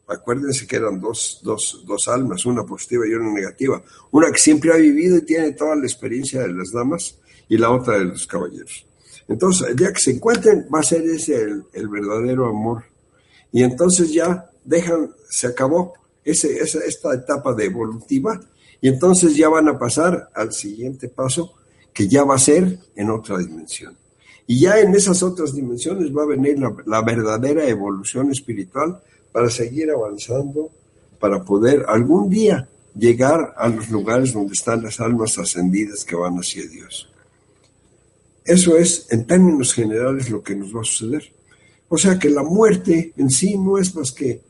[0.09, 3.83] Acuérdense que eran dos, dos, dos almas, una positiva y una negativa.
[4.11, 7.71] Una que siempre ha vivido y tiene toda la experiencia de las damas y la
[7.71, 8.87] otra de los caballeros.
[9.29, 12.85] Entonces, el día que se encuentren, va a ser ese el, el verdadero amor.
[13.53, 15.93] Y entonces ya dejan, se acabó
[16.25, 18.41] ese, esa, esta etapa de evolutiva
[18.81, 21.55] y entonces ya van a pasar al siguiente paso,
[21.93, 23.97] que ya va a ser en otra dimensión.
[24.47, 29.03] Y ya en esas otras dimensiones va a venir la, verdadera evolución espiritual
[29.33, 30.71] para seguir avanzando,
[31.19, 36.37] para poder algún día llegar a los lugares donde están las almas ascendidas que van
[36.37, 37.09] hacia Dios.
[38.45, 41.33] Eso es, en términos generales, lo que nos va a suceder.
[41.89, 44.41] O sea que la muerte en sí no es más que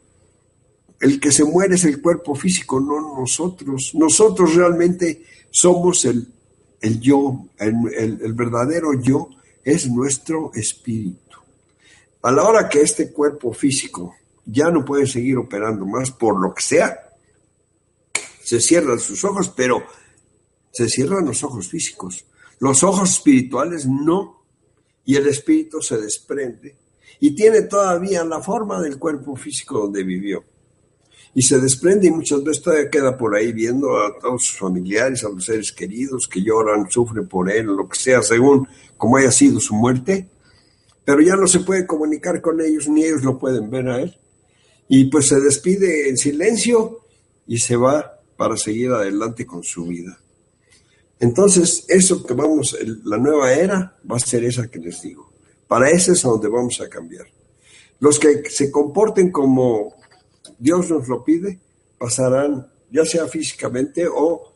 [1.01, 3.93] el que se muere es el cuerpo físico, no nosotros.
[3.95, 6.27] Nosotros realmente somos el,
[6.81, 9.29] el yo, el, el verdadero yo
[9.65, 11.39] es nuestro espíritu.
[12.23, 14.15] A la hora que este cuerpo físico
[14.51, 17.11] ya no puede seguir operando más por lo que sea,
[18.43, 19.83] se cierran sus ojos, pero
[20.73, 22.25] se cierran los ojos físicos.
[22.61, 24.43] Los ojos espirituales no,
[25.05, 26.77] y el espíritu se desprende
[27.21, 30.45] y tiene todavía la forma del cuerpo físico donde vivió.
[31.35, 35.25] Y se desprende y muchas veces todavía queda por ahí viendo a todos sus familiares,
[35.25, 39.31] a los seres queridos que lloran, sufren por él, lo que sea, según como haya
[39.31, 40.29] sido su muerte,
[41.05, 44.19] pero ya no se puede comunicar con ellos, ni ellos lo pueden ver a él.
[44.89, 47.01] Y pues se despide en silencio
[47.47, 50.19] y se va para seguir adelante con su vida.
[51.21, 55.33] Entonces, eso que vamos, la nueva era va a ser esa que les digo.
[55.67, 57.27] Para ese es donde vamos a cambiar.
[58.01, 59.95] Los que se comporten como
[60.59, 61.59] Dios nos lo pide,
[61.99, 64.53] pasarán, ya sea físicamente o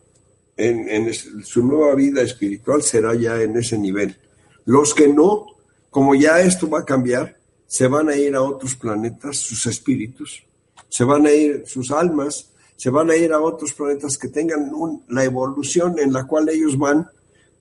[0.57, 4.17] en, en su nueva vida espiritual será ya en ese nivel.
[4.65, 5.47] Los que no,
[5.91, 7.37] como ya esto va a cambiar,
[7.73, 10.45] se van a ir a otros planetas, sus espíritus,
[10.91, 14.71] se van a ir sus almas, se van a ir a otros planetas que tengan
[15.09, 17.09] la evolución en la cual ellos van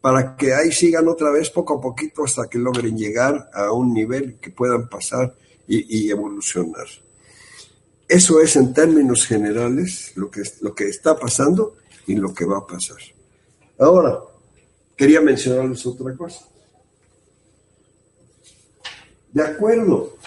[0.01, 3.93] para que ahí sigan otra vez poco a poquito hasta que logren llegar a un
[3.93, 5.33] nivel que puedan pasar
[5.65, 6.87] y, evolucionar.
[8.05, 12.57] Eso es en términos generales lo que, lo que está pasando y lo que va
[12.57, 12.97] a pasar.
[13.79, 14.19] Ahora,
[14.97, 16.50] quería mencionarles otra cosa.
[19.33, 20.17] De acuerdo.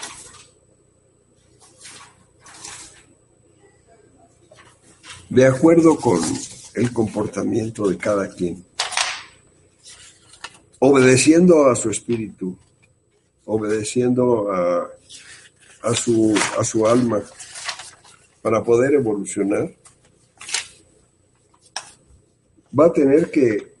[5.29, 6.21] De acuerdo con
[6.75, 8.65] el comportamiento de cada quien.
[10.79, 12.57] Obedeciendo a su espíritu,
[13.45, 14.89] obedeciendo a,
[15.83, 17.21] a, su, a su alma
[18.41, 19.73] para poder evolucionar,
[22.77, 23.73] va a tener que,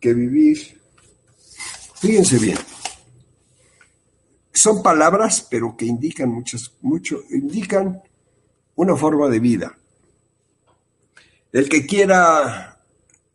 [0.00, 0.80] que vivir.
[2.00, 2.58] Fíjense bien,
[4.62, 8.00] son palabras, pero que indican muchas, mucho, indican
[8.76, 9.76] una forma de vida.
[11.52, 12.78] El que quiera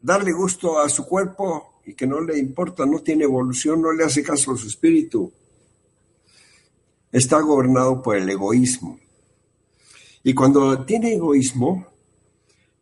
[0.02, 4.06] darle gusto a su cuerpo y que no le importa, no tiene evolución, no le
[4.06, 5.32] hace caso a su espíritu,
[7.12, 8.98] está gobernado por el egoísmo.
[10.24, 11.86] Y cuando tiene egoísmo,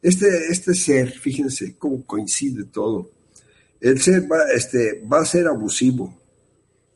[0.05, 3.09] Este, este ser, fíjense cómo coincide todo.
[3.81, 6.13] El ser va, este, va a ser abusivo,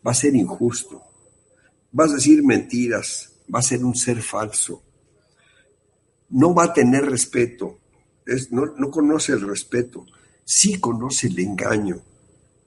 [0.05, 1.01] va a ser injusto,
[1.97, 4.83] va a decir mentiras, va a ser un ser falso,
[6.29, 7.79] no va a tener respeto,
[8.25, 10.05] es, no, no, conoce el respeto,
[10.43, 12.01] sí conoce el engaño,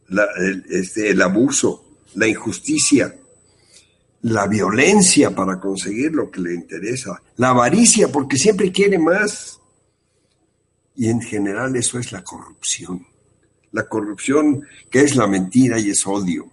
[0.08, 0.26] la,
[0.70, 3.16] este, el abuso, la injusticia,
[4.22, 9.58] la violencia para conseguir lo que le interesa, la avaricia porque siempre quiere más.
[10.94, 13.06] Y en general eso es la corrupción.
[13.72, 16.50] La corrupción que es la mentira y es odio.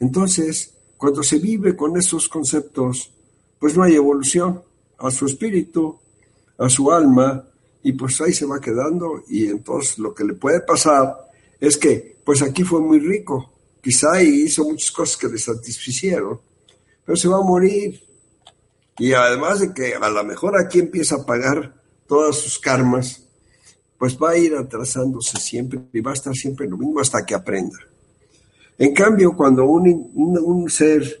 [0.00, 3.10] Entonces, cuando se vive con esos conceptos,
[3.58, 4.60] pues no hay evolución
[4.98, 5.96] a su espíritu,
[6.58, 7.44] a su alma,
[7.82, 9.22] y pues ahí se va quedando.
[9.28, 11.16] Y entonces lo que le puede pasar
[11.60, 16.40] es que, pues aquí fue muy rico, quizá hizo muchas cosas que le satisficieron,
[17.04, 18.02] pero se va a morir.
[18.98, 21.74] Y además de que a lo mejor aquí empieza a pagar
[22.08, 23.22] todas sus karmas,
[23.96, 27.34] pues va a ir atrasándose siempre y va a estar siempre lo mismo hasta que
[27.34, 27.78] aprenda.
[28.78, 31.20] En cambio, cuando un, ser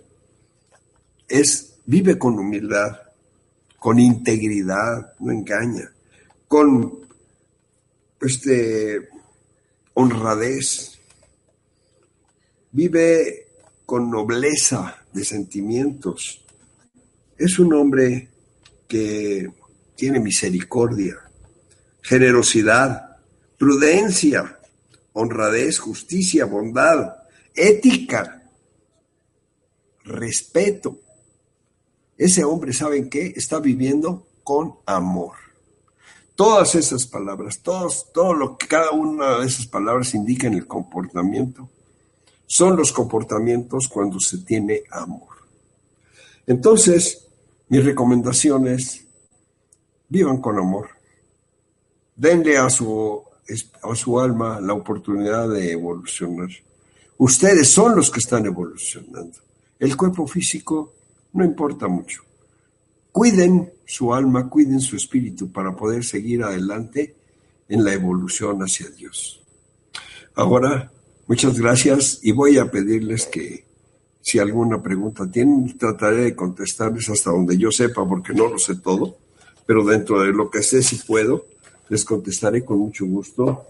[1.86, 3.00] vive con humildad,
[3.80, 5.90] con integridad, no engaña,
[6.46, 7.00] con
[8.20, 9.08] este,
[9.94, 10.98] honradez,
[12.70, 13.48] vive
[13.84, 16.44] con nobleza de sentimientos.
[17.36, 18.28] Es un hombre
[18.86, 19.50] que
[19.96, 21.16] tiene misericordia,
[22.02, 23.16] generosidad,
[23.58, 24.60] prudencia,
[25.12, 27.17] honradez, justicia, bondad,
[27.58, 28.42] ética,
[30.04, 30.98] respeto.
[32.16, 33.32] Ese hombre, ¿saben qué?
[33.36, 35.34] Está viviendo con amor.
[36.34, 40.66] Todas esas palabras, todos, todo lo que cada una de esas palabras indica en el
[40.66, 41.68] comportamiento,
[42.46, 45.36] son los comportamientos cuando se tiene amor.
[46.46, 47.26] Entonces,
[47.68, 49.04] mi recomendación es,
[50.08, 50.88] vivan con amor.
[52.16, 53.22] Denle a su,
[53.82, 56.48] a su alma la oportunidad de evolucionar.
[57.18, 59.38] Ustedes son los que están evolucionando.
[59.78, 60.94] El cuerpo físico
[61.32, 62.22] no importa mucho.
[63.12, 67.14] Cuiden su alma, cuiden su espíritu para poder seguir adelante
[67.68, 69.40] en la evolución hacia Dios.
[70.34, 70.90] Ahora
[71.28, 73.66] Muchas gracias y voy a pedirles que
[74.22, 78.76] si alguna pregunta tienen, trataré de contestarles hasta donde yo sepa, porque no lo sé
[78.76, 79.18] todo,
[79.66, 81.44] pero dentro de lo que sé si puedo,
[81.90, 83.66] les contestaré con mucho gusto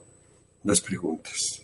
[0.63, 1.61] las preguntas.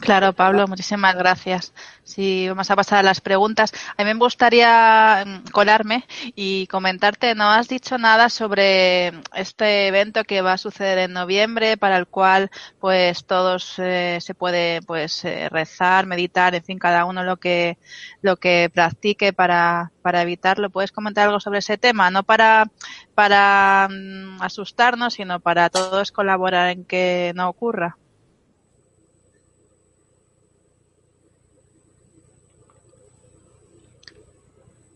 [0.00, 1.74] Claro, Pablo, muchísimas gracias.
[2.04, 3.72] Sí, vamos a pasar a las preguntas.
[3.96, 10.22] A mí me gustaría mm, colarme y comentarte, no has dicho nada sobre este evento
[10.24, 15.24] que va a suceder en noviembre, para el cual pues todos eh, se puede pues
[15.24, 17.76] eh, rezar, meditar, en fin, cada uno lo que
[18.22, 20.70] lo que practique para para evitarlo.
[20.70, 22.10] ¿Puedes comentar algo sobre ese tema?
[22.10, 22.70] No para
[23.14, 27.98] para mm, asustarnos, sino para todos colaborar en que no ocurra.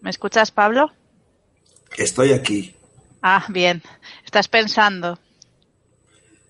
[0.02, 0.90] ¿Me escuchas, Pablo?
[1.96, 2.74] Estoy aquí.
[3.22, 3.82] Ah, bien.
[4.24, 5.16] ¿Estás pensando?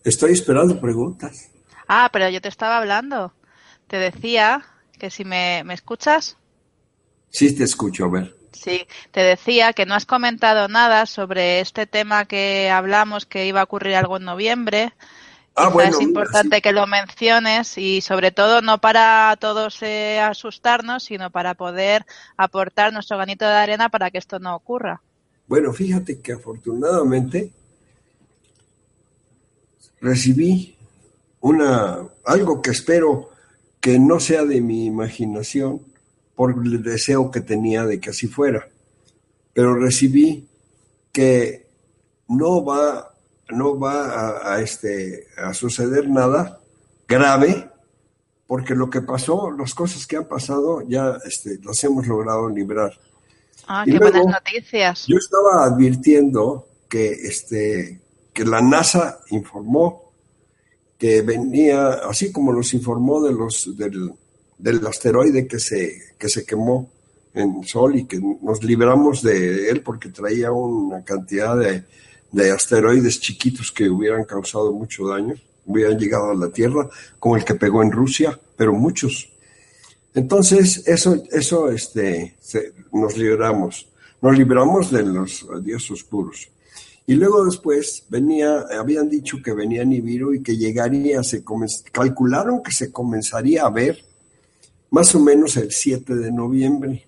[0.05, 1.51] Estoy esperando preguntas.
[1.87, 3.35] Ah, pero yo te estaba hablando.
[3.89, 4.65] Te decía
[4.99, 6.39] que si me, me escuchas.
[7.29, 8.35] Sí, te escucho, a ver.
[8.53, 13.61] Sí, te decía que no has comentado nada sobre este tema que hablamos que iba
[13.61, 14.95] a ocurrir algo en noviembre
[15.55, 21.31] Ah, es importante que lo menciones y sobre todo no para todos eh, asustarnos, sino
[21.31, 22.07] para poder
[22.39, 25.03] aportar nuestro granito de arena para que esto no ocurra.
[25.47, 27.53] Bueno, fíjate que afortunadamente
[30.01, 30.77] recibí
[31.41, 33.31] una algo que espero
[33.81, 35.83] que no sea de mi imaginación
[36.35, 38.69] por el deseo que tenía de que así fuera,
[39.53, 40.49] pero recibí
[41.13, 41.67] que
[42.29, 43.12] no va
[43.51, 46.61] no va a, este, a suceder nada
[47.09, 47.71] grave,
[48.47, 52.93] porque lo que pasó, las cosas que han pasado, ya este, las hemos logrado librar.
[53.67, 55.07] Ah, qué buenas noticias.
[55.07, 58.01] Yo estaba advirtiendo que, este,
[58.33, 60.13] que la NASA informó
[60.99, 64.13] que venía, así como nos informó de los, del,
[64.57, 66.91] del asteroide que se, que se quemó
[67.35, 71.85] en Sol y que nos libramos de él porque traía una cantidad de
[72.33, 75.35] de asteroides chiquitos que hubieran causado mucho daño,
[75.67, 79.29] hubieran llegado a la Tierra, como el que pegó en Rusia, pero muchos.
[80.15, 82.37] Entonces, eso, eso este,
[82.93, 83.87] nos libramos,
[84.21, 86.49] nos libramos de los días oscuros.
[87.07, 91.43] Y luego después venía, habían dicho que venía Nibiru y que llegaría, se
[91.91, 94.05] calcularon que se comenzaría a ver
[94.91, 97.05] más o menos el 7 de noviembre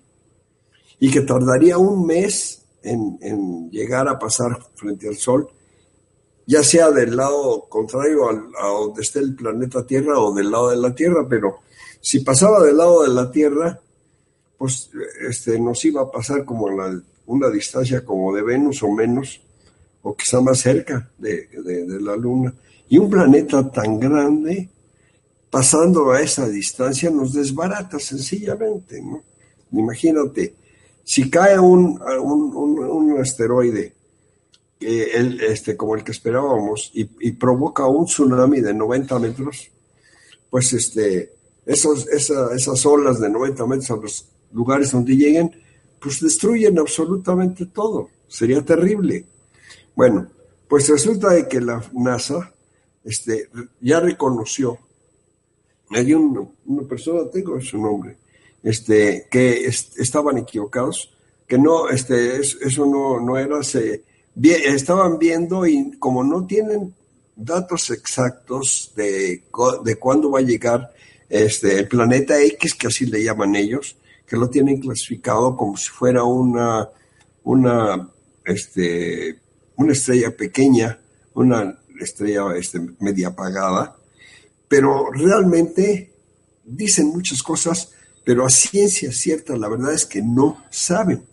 [0.99, 5.49] y que tardaría un mes en, llegar a pasar frente al Sol
[6.47, 10.77] ya sea del lado contrario a donde esté el planeta Tierra o del lado de
[10.77, 11.59] la Tierra, pero
[11.99, 13.79] si pasaba del lado de la Tierra,
[14.57, 14.91] pues
[15.27, 19.41] este, nos iba a pasar como la, una distancia como de Venus o menos,
[20.03, 22.53] o quizá más cerca de, de la Luna.
[22.89, 24.69] Y un planeta tan grande,
[25.49, 29.23] pasando a esa distancia, nos desbarata sencillamente, ¿no?
[29.71, 30.53] Imagínate,
[31.05, 33.93] si cae un, un, asteroide
[34.79, 39.69] el, este, como el que esperábamos y, provoca un tsunami de 90 metros,
[40.49, 41.31] pues este,
[41.65, 45.51] esos, esas olas de 90 metros a los lugares donde lleguen,
[45.99, 48.09] pues destruyen absolutamente todo.
[48.27, 49.25] Sería terrible.
[49.95, 50.27] Bueno,
[50.67, 52.51] pues resulta de que la NASA
[53.03, 53.49] este,
[53.79, 54.79] ya reconoció,
[55.91, 56.47] hay una
[56.89, 58.17] persona, tengo su nombre,
[58.65, 61.13] este, que estaban equivocados,
[61.47, 64.03] que no, este, eso no, no era, se,
[64.41, 66.93] estaban viendo y como no tienen
[67.35, 69.43] datos exactos de,
[69.83, 70.91] de cuándo va a llegar
[71.29, 75.89] este, el planeta X, que así le llaman ellos, que lo tienen clasificado como si
[75.89, 76.89] fuera una,
[77.43, 78.09] una,
[78.43, 79.39] este,
[79.75, 80.99] una estrella pequeña,
[81.35, 83.95] una estrella este, media apagada,
[84.67, 86.11] pero realmente
[86.63, 87.91] dicen muchas cosas
[88.25, 91.23] pero a ciencia cierta la verdad es que no saben,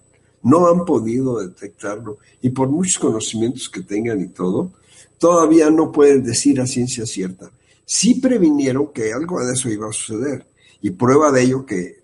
[0.42, 4.70] no han podido detectarlo y por muchos conocimientos que tengan y todo,
[5.18, 7.50] todavía no pueden decir a ciencia cierta.
[7.84, 10.46] Sí previnieron que algo de eso iba a suceder
[10.84, 12.02] y prueba de ello que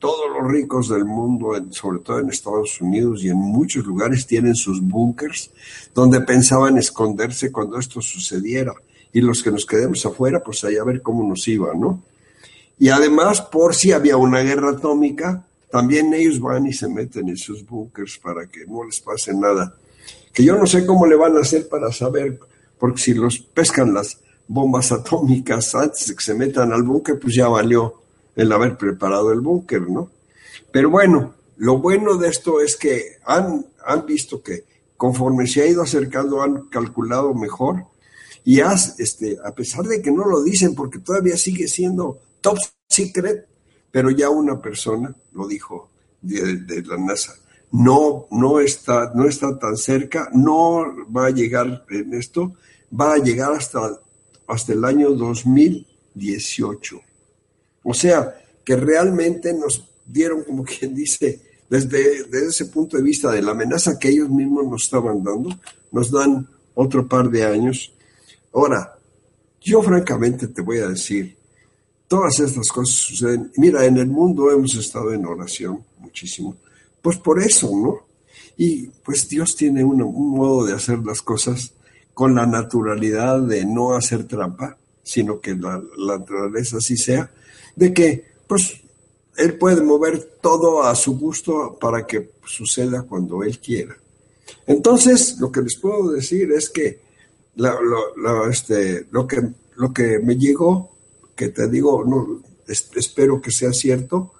[0.00, 4.56] todos los ricos del mundo, sobre todo en Estados Unidos y en muchos lugares, tienen
[4.56, 5.50] sus búnkers
[5.94, 8.74] donde pensaban esconderse cuando esto sucediera.
[9.12, 12.02] Y los que nos quedemos afuera, pues allá a ver cómo nos iba, ¿no?
[12.78, 17.36] Y además, por si había una guerra atómica, también ellos van y se meten en
[17.36, 19.74] sus búnkers para que no les pase nada.
[20.32, 22.38] Que yo no sé cómo le van a hacer para saber,
[22.78, 27.34] porque si los pescan las bombas atómicas antes de que se metan al búnker, pues
[27.34, 28.02] ya valió
[28.36, 30.10] el haber preparado el búnker, ¿no?
[30.70, 34.64] Pero bueno, lo bueno de esto es que han, han visto que
[34.96, 37.84] conforme se ha ido acercando, han calculado mejor
[38.44, 42.58] y has, este, a pesar de que no lo dicen, porque todavía sigue siendo top
[42.88, 43.46] secret,
[43.90, 47.34] pero ya una persona lo dijo de, la NASA.
[47.72, 50.84] No, no está, no está tan cerca, no
[51.14, 52.54] va a llegar en esto,
[52.98, 54.00] va a llegar hasta,
[54.46, 57.00] hasta el año 2018.
[57.82, 58.34] O sea,
[58.64, 63.52] que realmente nos dieron, como quien dice, desde, desde, ese punto de vista de la
[63.52, 65.50] amenaza que ellos mismos nos estaban dando,
[65.90, 67.92] nos dan otro par de años.
[68.52, 68.96] Ahora,
[69.60, 71.36] yo francamente te voy a decir,
[72.08, 73.52] todas estas cosas suceden.
[73.56, 76.56] Mira, en el mundo hemos estado en oración muchísimo,
[77.02, 78.06] pues por eso, ¿no?
[78.56, 79.98] Y pues Dios tiene un,
[80.30, 81.72] modo de hacer las cosas
[82.14, 87.30] con la naturalidad de no hacer trampa, sino que la, naturaleza así sea,
[87.74, 88.80] de que pues
[89.36, 93.96] Él puede mover todo a su gusto para que suceda cuando Él quiera.
[94.66, 97.00] Entonces, lo que les puedo decir es que
[98.50, 99.42] este, lo, que,
[99.76, 100.95] lo que me llegó
[101.36, 104.32] que te digo, no, espero que sea cierto,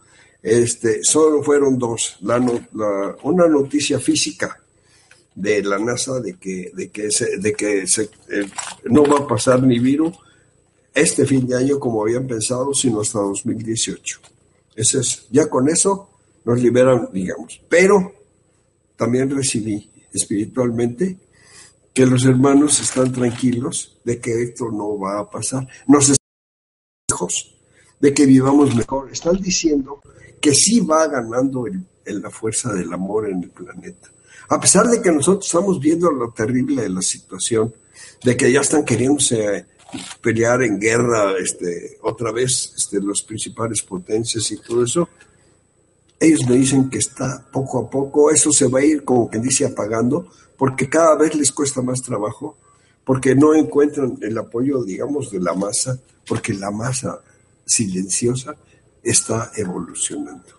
[0.43, 2.19] este, solo fueron dos.
[3.23, 4.61] Una noticia física
[5.35, 8.49] de la NASA de que, de que, de que se, eh,
[8.85, 10.17] no va a pasar ni virus
[10.95, 14.21] este fin de año como habían pensado, sino hasta 2018.
[14.75, 16.09] Ese es, ya con eso
[16.45, 17.61] nos liberan, digamos.
[17.69, 18.15] Pero
[18.97, 21.19] también recibí espiritualmente
[21.93, 25.67] que los hermanos están tranquilos de que esto no va a pasar.
[25.87, 26.01] No
[28.01, 29.11] de que vivamos mejor.
[29.11, 30.01] Están diciendo
[30.41, 34.11] que sí va ganando el, la fuerza del amor en el planeta.
[34.49, 37.75] A pesar de que nosotros estamos viendo lo terrible de la situación,
[38.23, 39.67] de que ya están queriéndose
[40.21, 45.09] pelear en guerra este, otra vez este, las principales potencias y todo eso,
[46.19, 49.39] ellos me dicen que está poco a poco, eso se va a ir como que
[49.39, 52.57] dice apagando, porque cada vez les cuesta más trabajo,
[53.07, 55.97] porque no encuentran el apoyo, digamos, de la masa
[56.27, 57.21] porque la masa
[57.65, 58.57] silenciosa
[59.01, 60.57] está evolucionando.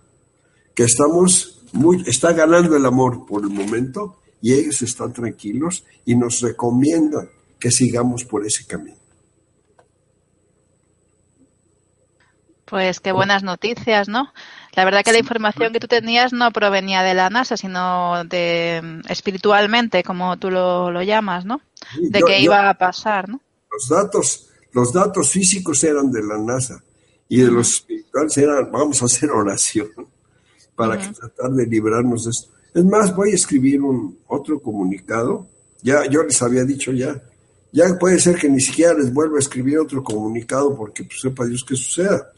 [0.74, 6.16] Que estamos muy, está ganando el amor por el momento y ellos están tranquilos y
[6.16, 7.30] nos recomiendan
[7.60, 8.95] que sigamos por ese camino.
[12.68, 14.34] Pues qué buenas noticias, ¿no?
[14.76, 19.01] La verdad que la información que tú tenías no provenía de la NASA, sino de
[19.09, 21.61] espiritualmente, como tú lo, llamas, ¿no?
[21.99, 23.41] De que iba a pasar, ¿no?
[23.72, 24.47] Los datos
[24.78, 26.84] los datos físicos eran de la NASA
[27.28, 29.89] y de los espirituales eran, vamos a hacer oración
[30.76, 32.49] para tratar de librarnos de esto.
[32.76, 35.47] Es más, voy a escribir un otro comunicado.
[35.82, 37.22] Ya, yo les había dicho ya
[37.72, 41.45] Ya puede ser que ni siquiera les vuelva a escribir otro comunicado porque pues, sepa
[41.45, 42.32] Dios qué suceda.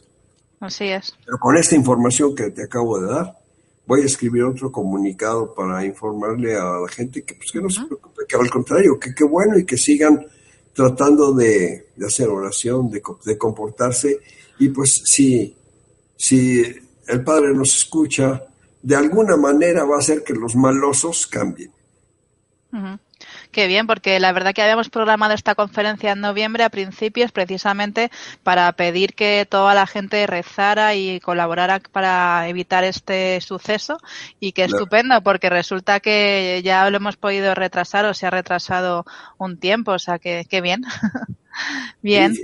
[0.59, 1.15] Así es.
[1.25, 3.37] Pero con esta información que te acabo de dar,
[3.85, 7.85] voy a escribir otro comunicado para informarle a la gente que, pues, que no se
[7.85, 10.25] preocupe, que al contrario, que qué bueno y que sigan
[10.73, 14.19] tratando de, hacer oración, de, de, comportarse.
[14.59, 15.55] Y pues si,
[16.15, 16.63] si
[17.07, 18.43] el Padre nos escucha,
[18.81, 21.71] de alguna manera va a hacer que los malosos cambien.
[23.51, 28.11] Qué bien, porque la verdad que habíamos programado esta conferencia en noviembre a principios precisamente
[28.43, 33.97] para pedir que toda la gente rezara y colaborara para evitar este suceso
[34.39, 39.03] y qué estupendo porque resulta que ya lo hemos podido retrasar o se ha retrasado
[39.39, 40.83] un tiempo, o sea que qué bien.
[42.03, 42.35] bien.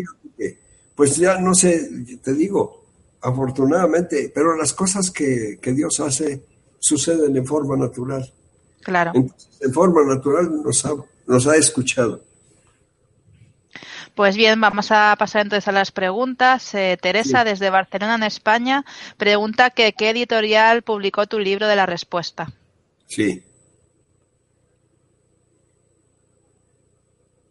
[0.95, 1.87] Pues ya no sé,
[2.23, 2.83] te digo,
[3.21, 6.41] afortunadamente, pero las cosas que, que Dios hace
[6.79, 8.31] suceden en forma natural.
[8.85, 9.13] Claro.
[9.15, 10.91] en forma natural nos ha,
[11.25, 12.21] nos ha escuchado.
[14.13, 16.75] Pues bien, vamos a pasar entonces a las preguntas.
[16.75, 18.85] Eh, Teresa, desde Barcelona, en España,
[19.17, 22.53] pregunta que qué editorial publicó tu libro de la respuesta.
[23.07, 23.43] Sí.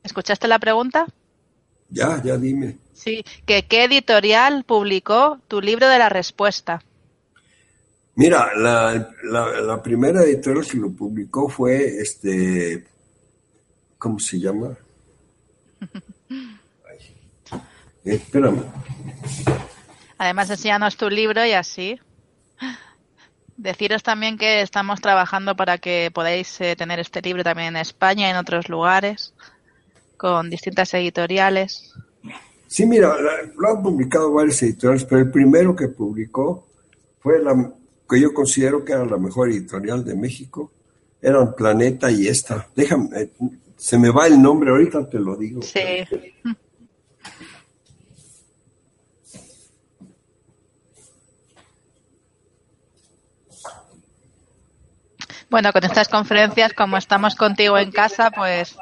[0.04, 1.06] ¿Escuchaste la pregunta?
[1.90, 2.78] Ya, ya dime.
[2.92, 6.84] Sí, que qué editorial publicó tu libro de la respuesta.
[8.16, 12.84] Mira, la, la, primera editorial que lo publicó fue este,
[13.98, 14.76] ¿cómo se llama?
[18.04, 18.62] espérame.
[20.16, 21.98] Además, enséñanos tu libro y así.
[23.56, 28.28] Deciros también que estamos trabajando para que podáis eh, tener este libro también en España
[28.28, 29.34] y en otros lugares,
[30.16, 31.94] con distintas editoriales.
[32.68, 33.12] Sí, mira,
[33.56, 36.66] lo han publicado varios editoriales, pero el primero que publicó
[37.20, 37.72] fue la,
[38.08, 40.72] que yo considero que era la mejor editorial de México,
[41.20, 42.68] eran Planeta y esta.
[42.74, 43.30] Déjame, eh,
[43.76, 45.62] se me va el nombre, ahorita te lo digo.
[45.62, 45.80] Sí.
[55.50, 58.76] Bueno, con estas conferencias, como estamos contigo en casa, pues...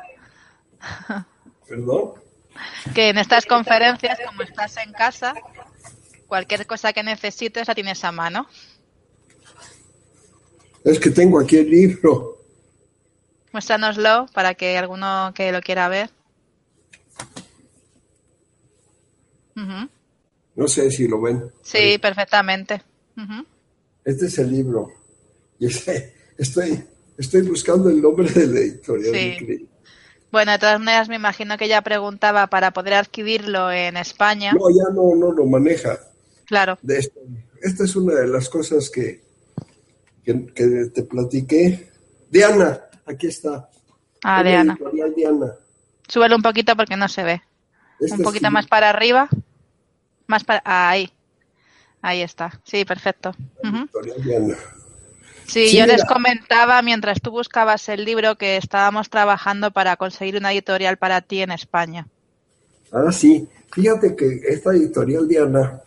[1.68, 2.12] ¿Perdón?
[2.94, 5.34] Que en estas conferencias, como estás en casa,
[6.26, 8.48] cualquier cosa que necesites la tienes a mano.
[10.84, 12.38] Es que tengo aquí el libro.
[13.52, 16.10] Muéstranoslo para que alguno que lo quiera ver.
[20.54, 21.50] No sé si lo ven.
[21.62, 22.82] Sí, perfectamente.
[24.04, 24.92] Este es el libro.
[25.58, 26.84] Y estoy,
[27.16, 29.14] estoy buscando el nombre del editorial.
[29.14, 29.68] Sí.
[30.30, 34.52] Bueno, de todas maneras me imagino que ella preguntaba para poder adquirirlo en España.
[34.52, 36.00] No, ya no, no lo maneja.
[36.46, 36.78] Claro.
[36.82, 36.98] De
[37.62, 39.22] esta es una de las cosas que,
[40.24, 41.88] que, te platiqué.
[42.30, 43.68] Diana, aquí está.
[44.22, 44.78] Ah, Diana.
[45.16, 45.54] Diana.
[46.08, 47.42] Súbelo un poquito porque no se ve.
[48.00, 49.28] un poquito más para arriba.
[50.26, 50.62] Más para.
[50.64, 51.10] ahí.
[52.00, 52.60] Ahí está.
[52.64, 53.34] Sí, perfecto.
[54.24, 54.56] Diana.
[55.46, 60.52] Sí, yo les comentaba mientras tú buscabas el libro que estábamos trabajando para conseguir una
[60.52, 62.06] editorial para ti en España.
[62.90, 63.46] Ah, sí.
[63.70, 65.80] Fíjate que esta editorial Diana,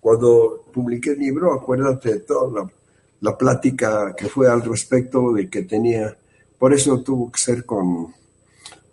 [0.00, 2.70] cuando publiqué el libro, acuérdate de toda la
[3.20, 6.16] la plática que fue al respecto de que tenía,
[6.58, 8.14] por eso tuvo que ser con,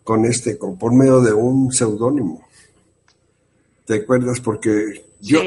[0.03, 2.45] con este, con, por medio de un seudónimo.
[3.85, 4.39] ¿Te acuerdas?
[4.39, 5.41] Porque yo,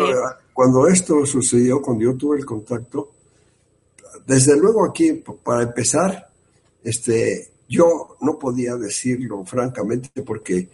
[0.52, 3.10] cuando esto sucedió, cuando yo tuve el contacto,
[4.26, 6.28] desde luego aquí, para empezar,
[6.84, 10.68] este, yo no podía decirlo francamente porque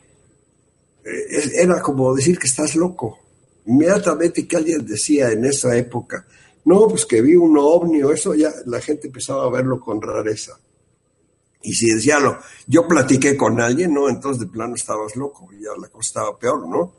[1.04, 3.18] eh, era como decir que estás loco.
[3.66, 6.26] Inmediatamente que alguien decía en esa época,
[6.64, 10.00] no, pues que vi un ovni o eso, ya la gente empezaba a verlo con
[10.00, 10.58] rareza.
[11.62, 14.08] Y si decía lo, yo platiqué con alguien, ¿no?
[14.08, 16.94] Entonces de plano estabas loco, ya la cosa estaba peor, ¿no?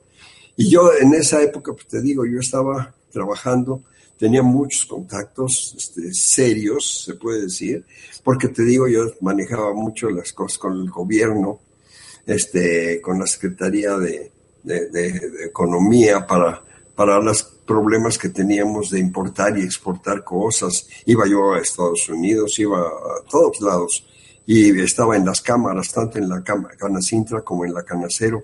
[0.57, 3.83] Y yo en esa época, pues te digo, yo estaba trabajando,
[4.17, 7.85] tenía muchos contactos este, serios, se puede decir,
[8.23, 11.59] porque te digo, yo manejaba mucho las cosas con el gobierno,
[12.25, 14.31] este, con la Secretaría de,
[14.63, 20.87] de Economía para para los problemas que teníamos de importar y exportar cosas.
[21.05, 24.05] Iba yo a Estados Unidos, iba a todos lados
[24.45, 28.43] y estaba en las cámaras, tanto en la Canacintra como en la Canacero.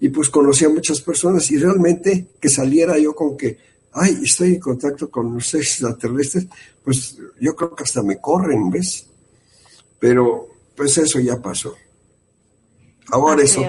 [0.00, 3.58] Y pues conocía a muchas personas y realmente que saliera yo con que,
[3.92, 6.46] ay, estoy en contacto con los extraterrestres,
[6.82, 9.06] pues yo creo que hasta me corren, ¿ves?
[9.98, 11.74] Pero pues eso ya pasó.
[13.10, 13.62] Ahora eso